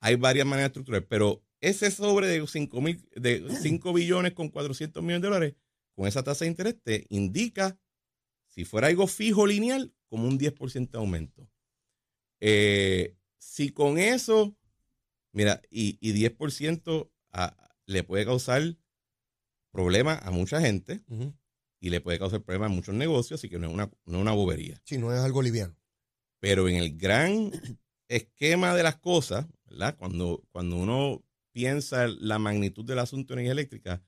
Hay 0.00 0.16
varias 0.16 0.46
maneras 0.46 0.68
de 0.68 0.80
estructurar, 0.80 1.06
pero 1.06 1.44
ese 1.60 1.90
sobre 1.90 2.26
de 2.26 2.46
5, 2.46 2.80
mil, 2.80 3.06
de 3.14 3.44
5 3.62 3.92
billones 3.92 4.32
con 4.32 4.48
400 4.48 5.02
millones 5.02 5.22
de 5.22 5.28
dólares, 5.28 5.54
con 5.94 6.06
esa 6.06 6.22
tasa 6.22 6.44
de 6.44 6.50
interés, 6.50 6.76
te 6.82 7.06
indica, 7.10 7.78
si 8.48 8.64
fuera 8.64 8.86
algo 8.88 9.06
fijo 9.06 9.46
lineal, 9.46 9.92
como 10.08 10.26
un 10.26 10.38
10% 10.38 10.90
de 10.92 10.98
aumento. 10.98 11.48
Eh, 12.40 13.16
si 13.38 13.70
con 13.70 13.98
eso, 13.98 14.56
mira, 15.32 15.60
y, 15.70 15.98
y 16.00 16.12
10% 16.12 17.12
a- 17.32 17.56
le 17.86 18.02
puede 18.04 18.24
causar 18.24 18.76
problemas 19.70 20.20
a 20.22 20.30
mucha 20.30 20.60
gente 20.60 21.02
y 21.80 21.90
le 21.90 22.00
puede 22.00 22.18
causar 22.18 22.42
problemas 22.42 22.70
a 22.70 22.74
muchos 22.74 22.94
negocios, 22.94 23.40
así 23.40 23.48
que 23.48 23.58
no 23.58 23.68
es 23.68 23.72
una, 23.74 23.90
no 24.04 24.18
es 24.18 24.22
una 24.22 24.32
bobería. 24.32 24.80
Sí, 24.84 24.98
no 24.98 25.12
es 25.12 25.20
algo 25.20 25.42
liviano. 25.42 25.76
Pero 26.40 26.68
en 26.68 26.76
el 26.76 26.96
gran 26.96 27.50
esquema 28.08 28.74
de 28.74 28.82
las 28.82 28.96
cosas, 28.96 29.46
¿verdad? 29.66 29.96
Cuando, 29.98 30.42
cuando 30.50 30.76
uno 30.76 31.22
piensa 31.52 32.06
la 32.08 32.38
magnitud 32.38 32.84
del 32.84 32.98
asunto 32.98 33.34
de 33.34 33.40
energía 33.40 33.52
eléctrica, 33.52 34.02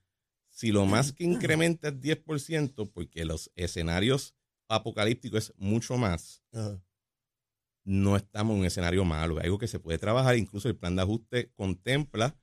si 0.49 0.71
lo 0.71 0.85
más 0.85 1.13
que 1.13 1.25
incrementa 1.25 1.89
es 1.89 1.95
10%, 1.95 2.91
porque 2.93 3.25
los 3.25 3.51
escenarios 3.57 4.35
apocalípticos 4.69 5.51
es 5.51 5.55
mucho 5.57 5.97
más, 5.97 6.43
no 7.85 8.17
estamos 8.17 8.55
en 8.55 8.61
un 8.61 8.67
escenario 8.67 9.05
malo, 9.05 9.39
es 9.39 9.45
algo 9.45 9.59
que 9.59 9.67
se 9.67 9.81
puede 9.81 9.99
trabajar, 9.99 10.37
incluso 10.37 10.69
el 10.69 10.77
plan 10.77 10.95
de 10.97 11.03
ajuste 11.03 11.51
contempla 11.55 12.37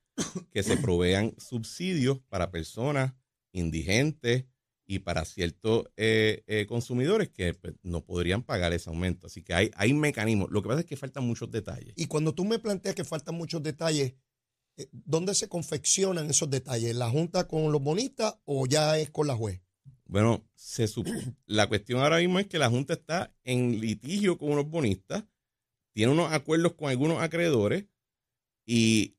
que 0.52 0.64
se 0.64 0.78
provean 0.78 1.34
subsidios 1.38 2.20
para 2.30 2.52
personas 2.52 3.14
indigentes 3.52 4.46
y 4.86 5.00
para 5.00 5.24
ciertos 5.24 5.86
eh, 5.98 6.44
eh, 6.48 6.66
consumidores 6.68 7.30
que 7.30 7.54
pues, 7.54 7.76
no 7.84 8.04
podrían 8.04 8.42
pagar 8.42 8.74
ese 8.74 8.90
aumento. 8.90 9.28
Así 9.28 9.44
que 9.44 9.54
hay, 9.54 9.72
hay 9.76 9.94
mecanismos. 9.94 10.50
Lo 10.50 10.64
que 10.64 10.68
pasa 10.68 10.80
es 10.82 10.88
que 10.88 10.98
faltan 10.98 11.26
muchos 11.26 11.52
detalles. 11.52 11.94
Y 11.96 12.08
cuando 12.08 12.34
tú 12.34 12.44
me 12.44 12.58
planteas 12.58 12.96
que 12.96 13.04
faltan 13.04 13.36
muchos 13.36 13.62
detalles, 13.62 14.16
¿dónde 14.92 15.36
se 15.36 15.50
confeccionan 15.50 16.30
esos 16.30 16.50
detalles? 16.50 16.96
¿La 16.96 17.10
Junta 17.10 17.48
con 17.48 17.72
los 17.72 17.82
bonistas 17.82 18.36
o 18.46 18.66
ya 18.66 18.98
es 18.98 19.10
con 19.10 19.28
la 19.28 19.36
juez? 19.36 19.62
Bueno, 20.06 20.48
se 20.56 20.88
la 21.46 21.68
cuestión 21.68 22.02
ahora 22.02 22.18
mismo 22.18 22.40
es 22.40 22.48
que 22.48 22.60
la 22.60 22.70
Junta 22.70 22.94
está 22.94 23.34
en 23.44 23.80
litigio 23.80 24.38
con 24.38 24.52
unos 24.52 24.70
bonistas, 24.70 25.24
tiene 25.94 26.12
unos 26.12 26.32
acuerdos 26.32 26.74
con 26.74 26.90
algunos 26.90 27.22
acreedores 27.22 27.86
y 28.66 29.16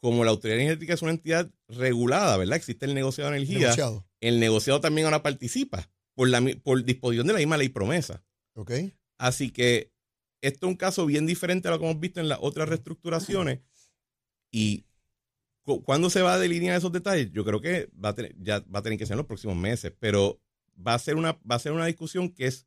como 0.00 0.24
la 0.24 0.30
autoridad 0.30 0.58
energética 0.58 0.94
es 0.94 1.02
una 1.02 1.12
entidad 1.12 1.50
regulada, 1.68 2.36
¿verdad? 2.36 2.56
Existe 2.56 2.86
el 2.86 2.94
negociado 2.94 3.30
de 3.30 3.36
energía. 3.36 3.58
Negociado. 3.58 4.06
El 4.20 4.40
negociado 4.40 4.80
también 4.80 5.06
ahora 5.06 5.22
participa 5.22 5.90
por, 6.14 6.28
la, 6.28 6.42
por 6.62 6.84
disposición 6.84 7.26
de 7.26 7.34
la 7.34 7.38
misma 7.38 7.56
ley 7.56 7.68
promesa. 7.68 8.22
¿Ok? 8.54 8.72
Así 9.18 9.50
que 9.50 9.92
esto 10.42 10.66
es 10.66 10.70
un 10.70 10.76
caso 10.76 11.04
bien 11.04 11.26
diferente 11.26 11.68
a 11.68 11.72
lo 11.72 11.78
que 11.78 11.84
hemos 11.84 12.00
visto 12.00 12.20
en 12.20 12.28
las 12.28 12.38
otras 12.40 12.68
reestructuraciones. 12.68 13.60
Y 14.50 14.86
cuándo 15.78 16.10
se 16.10 16.22
va 16.22 16.34
a 16.34 16.38
delinear 16.38 16.76
esos 16.76 16.92
detalles, 16.92 17.30
yo 17.32 17.44
creo 17.44 17.60
que 17.60 17.88
va 18.02 18.10
a 18.10 18.14
tener, 18.14 18.34
ya 18.42 18.60
va 18.74 18.80
a 18.80 18.82
tener 18.82 18.98
que 18.98 19.06
ser 19.06 19.14
en 19.14 19.18
los 19.18 19.26
próximos 19.26 19.56
meses, 19.56 19.92
pero 19.98 20.40
va 20.86 20.94
a 20.94 20.98
ser 20.98 21.16
una, 21.16 21.32
va 21.50 21.54
a 21.56 21.58
ser 21.60 21.72
una 21.72 21.86
discusión 21.86 22.28
que 22.30 22.46
es, 22.46 22.66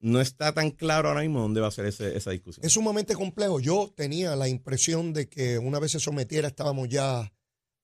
no 0.00 0.20
está 0.20 0.52
tan 0.54 0.70
claro 0.70 1.08
ahora 1.08 1.22
mismo 1.22 1.40
dónde 1.40 1.60
va 1.60 1.68
a 1.68 1.72
ser 1.72 1.86
ese- 1.86 2.16
esa 2.16 2.30
discusión. 2.30 2.64
Es 2.64 2.72
sumamente 2.72 3.14
complejo. 3.14 3.58
Yo 3.60 3.92
tenía 3.96 4.36
la 4.36 4.48
impresión 4.48 5.12
de 5.12 5.28
que 5.28 5.58
una 5.58 5.78
vez 5.80 5.92
se 5.92 6.00
sometiera 6.00 6.46
estábamos 6.48 6.88
ya 6.88 7.32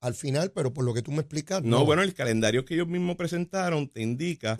al 0.00 0.14
final, 0.14 0.52
pero 0.52 0.72
por 0.72 0.84
lo 0.84 0.92
que 0.94 1.02
tú 1.02 1.10
me 1.12 1.20
explicas, 1.20 1.62
No, 1.62 1.84
bueno, 1.84 2.02
el 2.02 2.14
calendario 2.14 2.64
que 2.64 2.74
ellos 2.74 2.86
mismos 2.88 3.16
presentaron 3.16 3.88
te 3.88 4.02
indica 4.02 4.56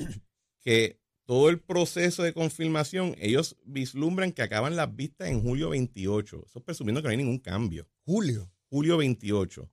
que 0.60 0.98
todo 1.26 1.48
el 1.48 1.58
proceso 1.60 2.22
de 2.22 2.32
confirmación, 2.34 3.14
ellos 3.18 3.56
vislumbran 3.64 4.32
que 4.32 4.42
acaban 4.42 4.76
las 4.76 4.94
vistas 4.94 5.28
en 5.28 5.42
julio 5.42 5.70
28. 5.70 6.44
Eso 6.46 6.60
presumiendo 6.60 7.00
que 7.02 7.08
no 7.08 7.10
hay 7.12 7.16
ningún 7.18 7.38
cambio. 7.38 7.88
Julio. 8.04 8.50
Julio 8.68 8.96
28. 8.96 9.70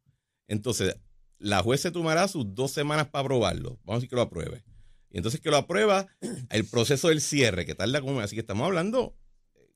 Entonces, 0.47 0.95
la 1.37 1.61
juez 1.63 1.81
se 1.81 1.91
tomará 1.91 2.27
sus 2.27 2.53
dos 2.53 2.71
semanas 2.71 3.07
para 3.09 3.23
aprobarlo. 3.23 3.79
Vamos 3.83 3.89
a 3.89 3.95
decir 3.95 4.09
que 4.09 4.15
lo 4.15 4.21
apruebe. 4.21 4.63
Y 5.09 5.17
entonces 5.17 5.41
que 5.41 5.49
lo 5.49 5.57
aprueba, 5.57 6.07
el 6.49 6.65
proceso 6.65 7.09
del 7.09 7.21
cierre, 7.21 7.65
que 7.65 7.75
tarda 7.75 8.01
como... 8.01 8.19
Así 8.21 8.35
que 8.35 8.41
estamos 8.41 8.65
hablando 8.65 9.17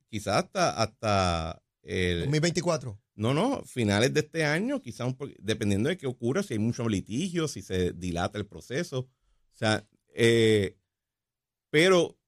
quizás 0.08 0.44
hasta... 0.44 0.70
hasta 0.82 1.62
el, 1.82 2.20
2024. 2.20 3.00
no, 3.14 3.32
no, 3.32 3.62
finales 3.64 4.12
de 4.12 4.20
este 4.20 4.44
año, 4.44 4.82
quizás 4.82 5.14
dependiendo 5.38 5.88
de 5.88 5.96
qué 5.96 6.08
ocurra, 6.08 6.42
si 6.42 6.54
hay 6.54 6.58
mucho 6.58 6.88
litigio, 6.88 7.46
si 7.46 7.62
se 7.62 7.92
dilata 7.92 8.38
el 8.38 8.46
proceso. 8.46 9.00
O 9.00 9.56
sea, 9.56 9.86
eh, 10.12 10.76
pero 11.70 12.18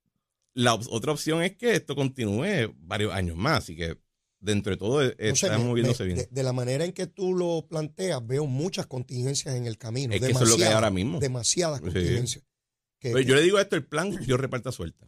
la 0.55 0.75
otra 0.75 1.13
opción 1.13 1.43
es 1.43 1.57
que 1.57 1.75
esto 1.75 1.97
continúe 1.97 2.75
varios 2.79 3.13
años 3.13 3.37
más. 3.37 3.65
Así 3.65 3.77
que 3.77 3.99
dentro 4.41 4.71
de 4.73 4.77
todo 4.77 5.03
eh, 5.03 5.15
No 5.19 5.37
sé, 5.37 5.47
está 5.47 5.59
moviéndose 5.59 6.05
me- 6.05 6.07
bien. 6.15 6.19
De, 6.19 6.29
de 6.31 6.43
la 6.43 6.53
manera 6.53 6.85
en 6.85 6.93
que 6.93 7.07
tú 7.07 7.35
lo 7.35 7.67
planteas, 7.69 8.25
veo 8.27 8.47
muchas 8.47 8.87
contingencias 8.87 9.55
en 9.57 9.67
el 9.67 9.79
camino. 9.79 10.15
Es 10.15 10.21
que 10.21 10.31
eso 10.31 10.45
es 10.45 10.51
lo 10.51 10.57
que 10.57 10.65
hay 10.67 10.73
ahora 10.73 10.91
mismo. 10.91 11.19
Demasiadas 11.21 11.79
Sí. 11.79 11.85
contingencias. 11.85 12.45
Que- 13.01 13.13
que- 13.13 13.25
yo 13.25 13.35
le 13.35 13.43
digo 13.43 13.59
esto, 13.59 13.77
el 13.77 13.85
plan, 13.87 14.11
Dios 14.25 14.41
reparta 14.41 14.73
suelta. 14.73 15.07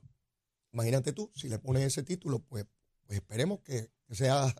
imagínate 0.72 1.12
tú, 1.12 1.30
si 1.34 1.48
le 1.48 1.58
pones 1.58 1.82
ese 1.84 2.02
título, 2.04 2.38
pues, 2.40 2.64
pues 3.06 3.18
esperemos 3.18 3.58
que, 3.60 3.90
que 4.06 4.14
sea 4.14 4.54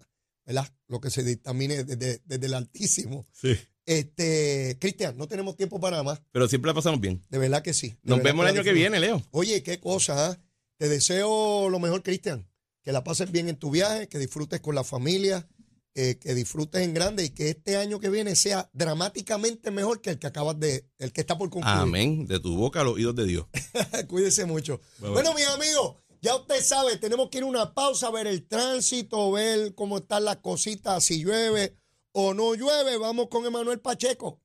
¿verdad? 0.45 0.67
lo 0.89 1.01
que 1.01 1.09
se 1.11 1.23
dictamine 1.23 1.85
desde, 1.85 2.21
desde 2.25 2.47
el 2.47 2.55
Altísimo. 2.55 3.29
Sí. 3.33 3.57
Este, 3.87 4.77
Cristian, 4.81 5.17
no 5.17 5.27
tenemos 5.29 5.57
tiempo 5.57 5.79
para 5.81 6.03
más. 6.03 6.21
Pero 6.33 6.49
siempre 6.49 6.69
la 6.71 6.75
pasamos 6.75 7.01
bien. 7.01 7.23
De 7.29 7.39
verdad 7.39 7.63
que 7.63 7.73
sí. 7.75 7.97
Nos 8.03 8.23
vemos 8.23 8.45
el 8.45 8.55
año 8.57 8.65
que 8.65 8.73
viene, 8.73 8.99
Leo. 9.01 9.23
Oye, 9.31 9.63
qué 9.63 9.79
cosa, 9.81 10.31
¿ah? 10.31 10.39
Te 10.77 10.89
deseo 10.89 11.69
lo 11.69 11.79
mejor, 11.79 12.03
Cristian. 12.03 12.49
Que 12.83 12.93
la 12.93 13.05
pases 13.05 13.31
bien 13.31 13.49
en 13.49 13.57
tu 13.57 13.71
viaje, 13.71 14.09
que 14.09 14.19
disfrutes 14.19 14.61
con 14.61 14.75
la 14.75 14.85
familia, 14.85 15.47
eh, 15.95 16.19
que 16.21 16.35
disfrutes 16.35 16.83
en 16.83 16.95
grande 16.95 17.25
y 17.25 17.31
que 17.31 17.51
este 17.51 17.77
año 17.77 17.99
que 17.99 18.11
viene 18.11 18.37
sea 18.37 18.71
dramáticamente 18.73 19.71
mejor 19.71 20.01
que 20.01 20.11
el 20.11 20.19
que 20.19 20.29
acabas 20.29 20.59
de, 20.59 20.87
el 20.99 21.13
que 21.13 21.21
está 21.21 21.37
por 21.37 21.51
concluir. 21.51 21.79
Amén. 21.79 22.27
De 22.27 22.39
tu 22.39 22.57
boca 22.57 22.81
a 22.81 22.85
los 22.85 22.95
oídos 22.95 23.17
de 23.17 23.27
Dios. 23.27 23.47
Cuídese 24.09 24.45
mucho. 24.47 24.81
Bye, 24.99 25.09
bye. 25.09 25.11
Bueno, 25.11 25.35
mis 25.35 25.49
amigos, 25.49 25.97
ya 26.23 26.37
usted 26.37 26.63
sabe, 26.63 26.97
tenemos 26.99 27.29
que 27.29 27.39
ir 27.39 27.45
a 27.45 27.49
una 27.49 27.75
pausa, 27.75 28.11
ver 28.11 28.27
el 28.27 28.47
tránsito, 28.47 29.33
ver 29.33 29.75
cómo 29.75 29.99
están 29.99 30.25
las 30.25 30.37
cositas, 30.37 31.03
si 31.03 31.25
llueve 31.25 31.77
o 32.13 32.35
no 32.35 32.55
llueve. 32.55 32.97
Vamos 32.97 33.29
con 33.29 33.45
Emanuel 33.45 33.81
Pacheco. 33.81 34.41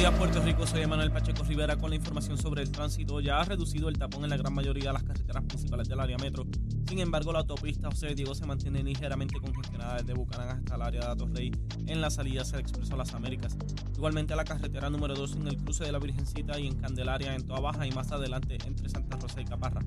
Días, 0.00 0.14
Puerto 0.14 0.40
Rico. 0.40 0.66
Soy 0.66 0.80
Emanuel 0.80 1.12
Pacheco 1.12 1.44
Rivera 1.44 1.76
con 1.76 1.90
la 1.90 1.96
información 1.96 2.38
sobre 2.38 2.62
el 2.62 2.70
tránsito. 2.70 3.20
Ya 3.20 3.38
ha 3.38 3.44
reducido 3.44 3.90
el 3.90 3.98
tapón 3.98 4.24
en 4.24 4.30
la 4.30 4.38
gran 4.38 4.54
mayoría 4.54 4.84
de 4.84 4.92
las 4.94 5.02
carreteras 5.02 5.44
principales 5.44 5.90
del 5.90 6.00
área 6.00 6.16
metro. 6.16 6.46
Sin 6.88 7.00
embargo, 7.00 7.34
la 7.34 7.40
autopista 7.40 7.90
José 7.90 8.14
Diego 8.14 8.34
se 8.34 8.46
mantiene 8.46 8.82
ligeramente 8.82 9.38
congestionada 9.38 9.98
desde 9.98 10.14
Bucanán 10.14 10.56
hasta 10.56 10.76
el 10.76 10.80
área 10.80 11.00
de 11.02 11.06
Atorrey 11.08 11.52
en 11.86 12.00
la 12.00 12.08
salida 12.08 12.40
hacia 12.40 12.56
el 12.56 12.62
Expreso 12.62 12.96
Las 12.96 13.12
Américas. 13.12 13.58
Igualmente, 13.94 14.34
la 14.34 14.44
carretera 14.44 14.88
número 14.88 15.14
2 15.14 15.36
en 15.36 15.48
el 15.48 15.58
cruce 15.58 15.84
de 15.84 15.92
la 15.92 15.98
Virgencita 15.98 16.58
y 16.58 16.68
en 16.68 16.76
Candelaria 16.76 17.34
en 17.34 17.46
Toa 17.46 17.60
Baja 17.60 17.86
y 17.86 17.90
más 17.90 18.10
adelante 18.10 18.56
entre 18.64 18.88
Santa 18.88 19.18
Rosa 19.18 19.42
y 19.42 19.44
Caparra. 19.44 19.82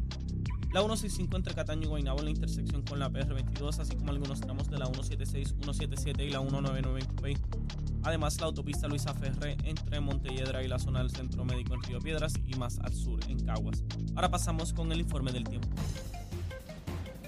La 0.73 0.81
165 0.81 1.37
entre 1.37 1.55
Cataño 1.55 1.85
y 1.85 1.87
Guaynabo 1.87 2.19
en 2.19 2.25
la 2.25 2.31
intersección 2.31 2.83
con 2.83 2.99
la 2.99 3.09
PR22, 3.09 3.79
así 3.79 3.95
como 3.95 4.11
algunos 4.11 4.39
tramos 4.41 4.69
de 4.69 4.77
la 4.77 4.85
176, 4.85 5.55
177 5.59 6.23
y 6.23 6.29
la 6.29 6.39
199 6.39 6.99
en. 6.99 7.82
Además, 8.03 8.39
la 8.39 8.47
autopista 8.47 8.87
Luisa 8.87 9.13
Ferré 9.13 9.57
entre 9.63 9.99
Montelledra 9.99 10.63
y 10.63 10.67
la 10.67 10.79
zona 10.79 10.99
del 10.99 11.11
Centro 11.11 11.45
Médico 11.45 11.73
en 11.73 11.83
Río 11.83 11.99
Piedras 11.99 12.33
y 12.45 12.55
más 12.55 12.79
al 12.79 12.93
sur 12.93 13.19
en 13.29 13.45
Caguas. 13.45 13.83
Ahora 14.15 14.29
pasamos 14.29 14.73
con 14.73 14.91
el 14.91 14.99
informe 14.99 15.31
del 15.31 15.45
tiempo. 15.45 15.69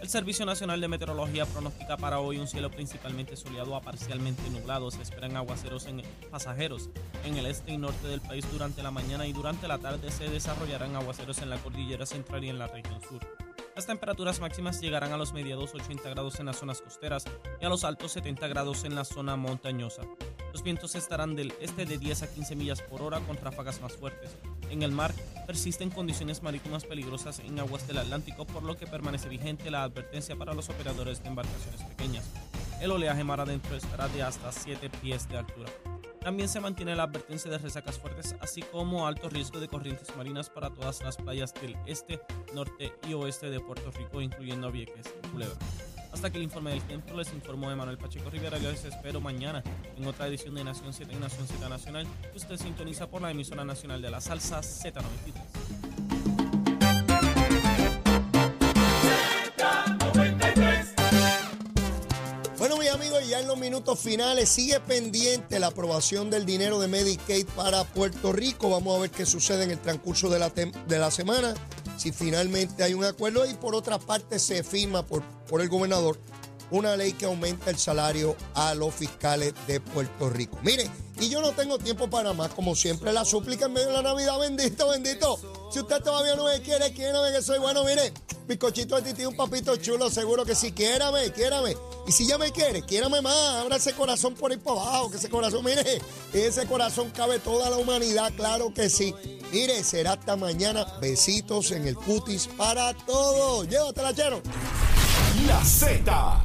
El 0.05 0.09
Servicio 0.09 0.45
Nacional 0.45 0.79
de 0.81 0.87
Meteorología 0.87 1.47
pronostica 1.47 1.97
para 1.97 2.19
hoy 2.19 2.37
un 2.37 2.47
cielo 2.47 2.69
principalmente 2.69 3.35
soleado 3.35 3.75
a 3.75 3.81
parcialmente 3.81 4.47
nublado. 4.51 4.91
Se 4.91 5.01
esperan 5.01 5.35
aguaceros 5.35 5.87
en 5.87 6.03
pasajeros 6.29 6.91
en 7.23 7.37
el 7.37 7.47
este 7.47 7.71
y 7.71 7.77
norte 7.77 8.07
del 8.07 8.21
país 8.21 8.45
durante 8.51 8.83
la 8.83 8.91
mañana 8.91 9.25
y 9.25 9.33
durante 9.33 9.67
la 9.67 9.79
tarde 9.79 10.11
se 10.11 10.29
desarrollarán 10.29 10.95
aguaceros 10.95 11.39
en 11.39 11.49
la 11.49 11.57
cordillera 11.57 12.05
central 12.05 12.43
y 12.43 12.49
en 12.49 12.59
la 12.59 12.67
región 12.67 13.01
sur. 13.01 13.19
Las 13.75 13.87
temperaturas 13.87 14.39
máximas 14.39 14.79
llegarán 14.79 15.11
a 15.11 15.17
los 15.17 15.33
mediados 15.33 15.73
80 15.73 16.07
grados 16.09 16.39
en 16.39 16.45
las 16.45 16.57
zonas 16.57 16.81
costeras 16.81 17.25
y 17.59 17.65
a 17.65 17.69
los 17.69 17.83
altos 17.83 18.11
70 18.11 18.47
grados 18.47 18.83
en 18.83 18.93
la 18.93 19.05
zona 19.05 19.35
montañosa. 19.35 20.03
Los 20.55 20.63
vientos 20.63 20.95
estarán 20.95 21.35
del 21.35 21.53
este 21.59 21.85
de 21.85 21.97
10 21.97 22.23
a 22.23 22.33
15 22.33 22.55
millas 22.55 22.81
por 22.81 23.01
hora 23.01 23.19
con 23.19 23.35
ráfagas 23.35 23.81
más 23.81 23.91
fuertes. 23.91 24.37
En 24.69 24.83
el 24.83 24.91
mar 24.93 25.13
persisten 25.45 25.89
condiciones 25.89 26.43
marítimas 26.43 26.85
peligrosas 26.85 27.39
en 27.39 27.59
aguas 27.59 27.85
del 27.87 27.97
Atlántico, 27.97 28.45
por 28.45 28.63
lo 28.63 28.77
que 28.77 28.87
permanece 28.87 29.27
vigente 29.27 29.69
la 29.69 29.83
advertencia 29.83 30.37
para 30.37 30.53
los 30.53 30.69
operadores 30.69 31.21
de 31.21 31.27
embarcaciones 31.27 31.81
pequeñas. 31.83 32.23
El 32.79 32.91
oleaje 32.91 33.25
mar 33.25 33.41
adentro 33.41 33.75
estará 33.75 34.07
de 34.07 34.23
hasta 34.23 34.49
7 34.49 34.89
pies 35.01 35.27
de 35.27 35.39
altura. 35.39 35.69
También 36.21 36.47
se 36.47 36.61
mantiene 36.61 36.95
la 36.95 37.03
advertencia 37.03 37.51
de 37.51 37.57
resacas 37.57 37.99
fuertes, 37.99 38.37
así 38.39 38.61
como 38.61 39.07
alto 39.07 39.27
riesgo 39.27 39.59
de 39.59 39.67
corrientes 39.67 40.15
marinas 40.15 40.49
para 40.49 40.69
todas 40.69 41.03
las 41.03 41.17
playas 41.17 41.53
del 41.55 41.75
este, 41.85 42.21
norte 42.53 42.93
y 43.09 43.13
oeste 43.13 43.49
de 43.49 43.59
Puerto 43.59 43.91
Rico, 43.91 44.21
incluyendo 44.21 44.71
Vieques 44.71 45.13
y 45.21 45.27
Culebra. 45.27 45.57
Hasta 46.15 46.29
que 46.29 46.37
el 46.37 46.43
informe 46.43 46.71
del 46.71 46.81
tiempo 46.81 47.13
les 47.13 47.33
informó 47.33 47.69
Emanuel 47.69 47.97
Pacheco 47.97 48.29
Rivera. 48.29 48.57
Yo 48.57 48.71
les 48.71 48.85
espero 48.85 49.19
mañana 49.19 49.61
en 49.97 50.07
otra 50.07 50.27
edición 50.27 50.55
de 50.55 50.63
Nación 50.63 50.93
7 50.93 51.13
y 51.13 51.17
Nación 51.17 51.45
Z 51.45 51.67
Nacional, 51.67 52.07
usted 52.33 52.55
sintoniza 52.57 53.05
por 53.07 53.21
la 53.21 53.31
emisora 53.31 53.65
nacional 53.65 54.01
de 54.01 54.09
la 54.09 54.21
salsa 54.21 54.61
Z93. 54.61 55.03
Bueno, 62.57 62.77
mis 62.77 62.89
amigos, 62.91 63.27
ya 63.27 63.41
en 63.41 63.47
los 63.47 63.57
minutos 63.57 63.99
finales 63.99 64.47
sigue 64.47 64.79
pendiente 64.79 65.59
la 65.59 65.67
aprobación 65.67 66.29
del 66.29 66.45
dinero 66.45 66.79
de 66.79 66.87
Medicaid 66.87 67.45
para 67.57 67.83
Puerto 67.83 68.31
Rico. 68.31 68.69
Vamos 68.69 68.97
a 68.97 69.01
ver 69.01 69.11
qué 69.11 69.25
sucede 69.25 69.65
en 69.65 69.71
el 69.71 69.79
transcurso 69.79 70.29
de 70.29 70.39
la, 70.39 70.49
de 70.49 70.97
la 70.97 71.11
semana, 71.11 71.53
si 71.97 72.13
finalmente 72.13 72.83
hay 72.83 72.93
un 72.93 73.03
acuerdo 73.03 73.45
y 73.45 73.53
por 73.55 73.75
otra 73.75 73.99
parte 73.99 74.39
se 74.39 74.63
firma 74.63 75.05
por, 75.05 75.34
por 75.47 75.61
el 75.61 75.69
gobernador 75.69 76.17
una 76.71 76.95
ley 76.95 77.13
que 77.13 77.25
aumenta 77.25 77.69
el 77.69 77.77
salario 77.77 78.35
a 78.53 78.73
los 78.73 78.93
fiscales 78.93 79.53
de 79.67 79.79
Puerto 79.79 80.29
Rico. 80.29 80.57
Mire, 80.63 80.89
y 81.19 81.29
yo 81.29 81.41
no 81.41 81.51
tengo 81.51 81.77
tiempo 81.77 82.09
para 82.09 82.33
más, 82.33 82.51
como 82.51 82.75
siempre, 82.75 83.13
la 83.13 83.23
súplica 83.23 83.65
en 83.65 83.73
medio 83.73 83.87
de 83.87 83.93
la 83.93 84.01
Navidad, 84.01 84.39
bendito, 84.39 84.89
bendito. 84.89 85.39
Si 85.71 85.79
usted 85.79 86.01
todavía 86.01 86.35
no 86.35 86.45
me 86.45 86.61
quiere, 86.61 86.91
quiérame 86.93 87.31
que 87.31 87.41
soy 87.41 87.59
bueno, 87.59 87.83
mire, 87.83 88.11
bizcochito 88.47 88.95
de 88.95 89.01
tití, 89.03 89.25
un 89.25 89.35
papito 89.35 89.75
chulo, 89.77 90.09
seguro 90.09 90.45
que 90.45 90.55
sí, 90.55 90.71
quiérame, 90.71 91.31
quiérame. 91.31 91.75
Y 92.07 92.11
si 92.11 92.27
ya 92.27 92.37
me 92.37 92.51
quiere, 92.51 92.81
quiérame 92.81 93.21
más, 93.21 93.35
abra 93.55 93.77
ese 93.77 93.93
corazón 93.93 94.35
por 94.35 94.51
ahí 94.51 94.57
para 94.57 94.81
abajo, 94.81 95.11
que 95.11 95.17
ese 95.17 95.29
corazón, 95.29 95.63
mire, 95.63 96.01
ese 96.33 96.65
corazón 96.65 97.11
cabe 97.11 97.39
toda 97.39 97.69
la 97.69 97.77
humanidad, 97.77 98.33
claro 98.35 98.73
que 98.73 98.89
sí. 98.89 99.13
Mire, 99.51 99.83
será 99.83 100.13
hasta 100.13 100.35
mañana, 100.35 100.85
besitos 100.99 101.71
en 101.71 101.87
el 101.87 101.95
cutis 101.95 102.47
para 102.57 102.93
todos. 102.93 103.69
Llévatela, 103.69 104.13
chero. 104.13 104.41
La 105.47 105.63
Z 105.63 106.35